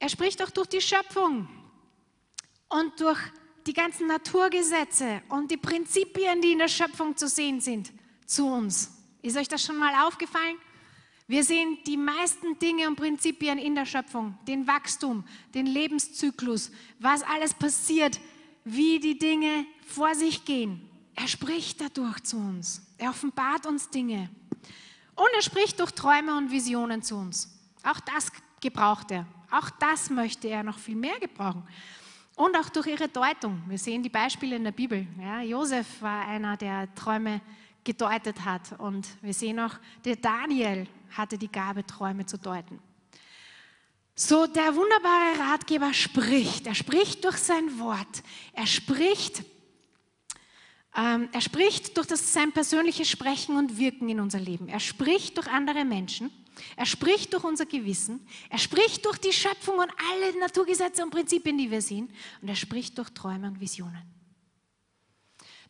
[0.00, 1.46] Er spricht auch durch die Schöpfung
[2.70, 3.20] und durch
[3.66, 7.92] die ganzen Naturgesetze und die Prinzipien, die in der Schöpfung zu sehen sind,
[8.26, 8.90] zu uns.
[9.20, 10.56] Ist euch das schon mal aufgefallen?
[11.26, 15.22] Wir sehen die meisten Dinge und Prinzipien in der Schöpfung, den Wachstum,
[15.54, 18.18] den Lebenszyklus, was alles passiert,
[18.64, 20.88] wie die Dinge vor sich gehen.
[21.14, 22.82] Er spricht dadurch zu uns.
[22.96, 24.30] Er offenbart uns Dinge.
[25.14, 27.60] Und er spricht durch Träume und Visionen zu uns.
[27.82, 29.26] Auch das gebraucht er.
[29.50, 31.62] Auch das möchte er noch viel mehr gebrauchen.
[32.36, 33.62] Und auch durch ihre Deutung.
[33.66, 35.06] Wir sehen die Beispiele in der Bibel.
[35.20, 37.40] Ja, Josef war einer, der Träume
[37.84, 38.78] gedeutet hat.
[38.78, 39.74] Und wir sehen auch,
[40.04, 42.78] der Daniel hatte die Gabe, Träume zu deuten.
[44.14, 46.66] So, der wunderbare Ratgeber spricht.
[46.66, 48.22] Er spricht durch sein Wort.
[48.52, 49.42] Er spricht,
[50.94, 54.68] ähm, er spricht durch das, sein persönliches Sprechen und Wirken in unser Leben.
[54.68, 56.30] Er spricht durch andere Menschen.
[56.76, 61.58] Er spricht durch unser Gewissen, er spricht durch die Schöpfung und alle Naturgesetze und Prinzipien,
[61.58, 64.02] die wir sehen, und er spricht durch Träume und Visionen.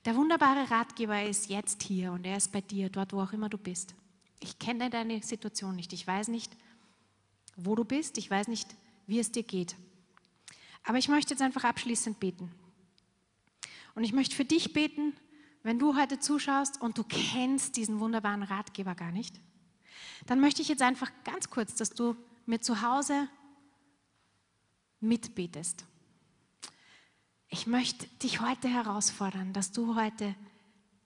[0.04, 3.48] Der wunderbare Ratgeber ist jetzt hier und er ist bei dir, dort, wo auch immer
[3.48, 3.94] du bist.
[4.40, 6.50] Ich kenne deine Situation nicht, ich weiß nicht,
[7.56, 8.68] wo du bist, ich weiß nicht,
[9.06, 9.76] wie es dir geht.
[10.84, 12.50] Aber ich möchte jetzt einfach abschließend beten.
[13.94, 15.14] Und ich möchte für dich beten,
[15.62, 19.38] wenn du heute zuschaust und du kennst diesen wunderbaren Ratgeber gar nicht
[20.26, 22.16] dann möchte ich jetzt einfach ganz kurz, dass du
[22.46, 23.28] mir zu Hause
[25.00, 25.84] mitbetest.
[27.48, 30.34] Ich möchte dich heute herausfordern, dass du heute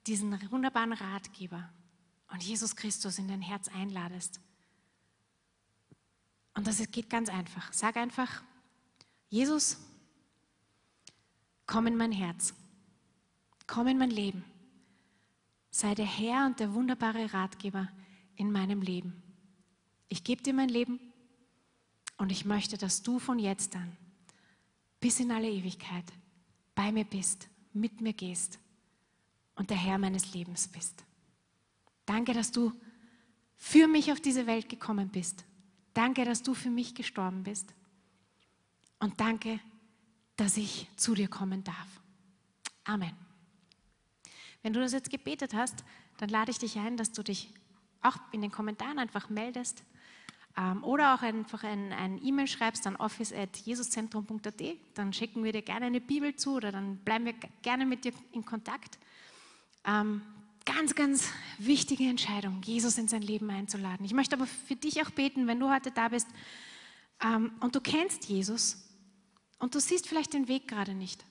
[0.07, 1.71] diesen wunderbaren Ratgeber
[2.29, 4.41] und Jesus Christus in dein Herz einladest.
[6.55, 7.73] Und das geht ganz einfach.
[7.73, 8.43] Sag einfach,
[9.29, 9.79] Jesus,
[11.67, 12.55] komm in mein Herz,
[13.67, 14.45] komm in mein Leben.
[15.71, 17.89] Sei der Herr und der wunderbare Ratgeber
[18.37, 19.23] in meinem Leben.
[20.09, 21.01] Ich gebe dir mein Leben
[22.19, 23.97] und ich möchte, dass du von jetzt an
[25.01, 26.05] bis in alle Ewigkeit
[26.75, 28.59] bei mir bist, mit mir gehst
[29.55, 31.05] und der Herr meines Lebens bist.
[32.07, 32.73] Danke, dass du
[33.57, 35.45] für mich auf diese Welt gekommen bist.
[35.93, 37.75] Danke, dass du für mich gestorben bist.
[38.99, 39.61] Und danke,
[40.37, 42.01] dass ich zu dir kommen darf.
[42.85, 43.15] Amen.
[44.63, 45.85] Wenn du das jetzt gebetet hast,
[46.17, 47.51] dann lade ich dich ein, dass du dich
[48.05, 49.83] auch in den Kommentaren einfach meldest
[50.57, 54.63] ähm, oder auch einfach ein E-Mail schreibst an office.jesuszentrum.at.
[54.95, 58.13] Dann schicken wir dir gerne eine Bibel zu oder dann bleiben wir gerne mit dir
[58.33, 58.99] in Kontakt.
[59.85, 60.23] Ähm,
[60.65, 64.05] ganz, ganz wichtige Entscheidung, Jesus in sein Leben einzuladen.
[64.05, 66.29] Ich möchte aber für dich auch beten, wenn du heute da bist
[67.23, 68.85] ähm, und du kennst Jesus
[69.59, 71.25] und du siehst vielleicht den Weg gerade nicht.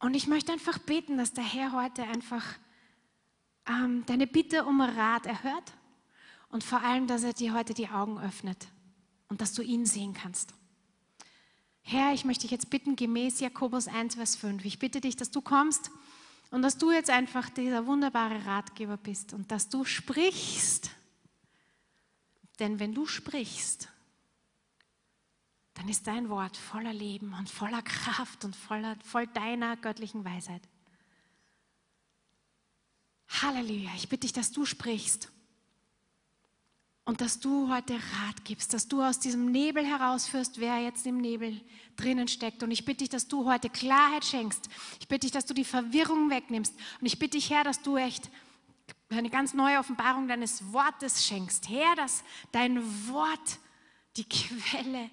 [0.00, 2.44] Und ich möchte einfach beten, dass der Herr heute einfach
[3.66, 5.72] ähm, deine Bitte um Rat erhört
[6.48, 8.68] und vor allem, dass er dir heute die Augen öffnet
[9.28, 10.54] und dass du ihn sehen kannst.
[11.82, 14.64] Herr, ich möchte dich jetzt bitten, gemäß Jakobus 1, Vers 5.
[14.64, 15.90] Ich bitte dich, dass du kommst
[16.50, 20.90] und dass du jetzt einfach dieser wunderbare Ratgeber bist und dass du sprichst.
[22.58, 23.88] Denn wenn du sprichst,
[25.74, 30.62] dann ist dein Wort voller Leben und voller Kraft und voller, voll deiner göttlichen Weisheit.
[33.28, 35.30] Halleluja, ich bitte dich, dass du sprichst
[37.04, 41.18] und dass du heute Rat gibst, dass du aus diesem Nebel herausführst, wer jetzt im
[41.18, 41.60] Nebel
[41.96, 42.62] drinnen steckt.
[42.62, 44.68] Und ich bitte dich, dass du heute Klarheit schenkst.
[45.00, 46.74] Ich bitte dich, dass du die Verwirrung wegnimmst.
[47.00, 48.30] Und ich bitte dich, Herr, dass du echt
[49.10, 51.68] eine ganz neue Offenbarung deines Wortes schenkst.
[51.68, 53.58] Herr, dass dein Wort
[54.16, 55.10] die Quelle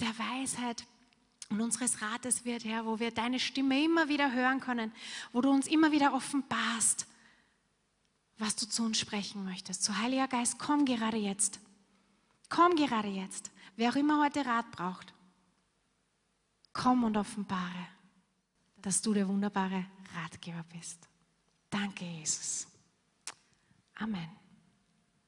[0.00, 0.84] der Weisheit
[1.50, 4.92] und unseres Rates wird, Herr, wo wir deine Stimme immer wieder hören können,
[5.32, 7.06] wo du uns immer wieder offenbarst
[8.38, 9.82] was du zu uns sprechen möchtest.
[9.82, 11.60] So, Heiliger Geist, komm gerade jetzt.
[12.48, 13.50] Komm gerade jetzt.
[13.76, 15.12] Wer auch immer heute Rat braucht,
[16.72, 17.88] komm und offenbare,
[18.80, 19.84] dass du der wunderbare
[20.16, 21.08] Ratgeber bist.
[21.70, 22.66] Danke, Jesus.
[23.96, 24.28] Amen.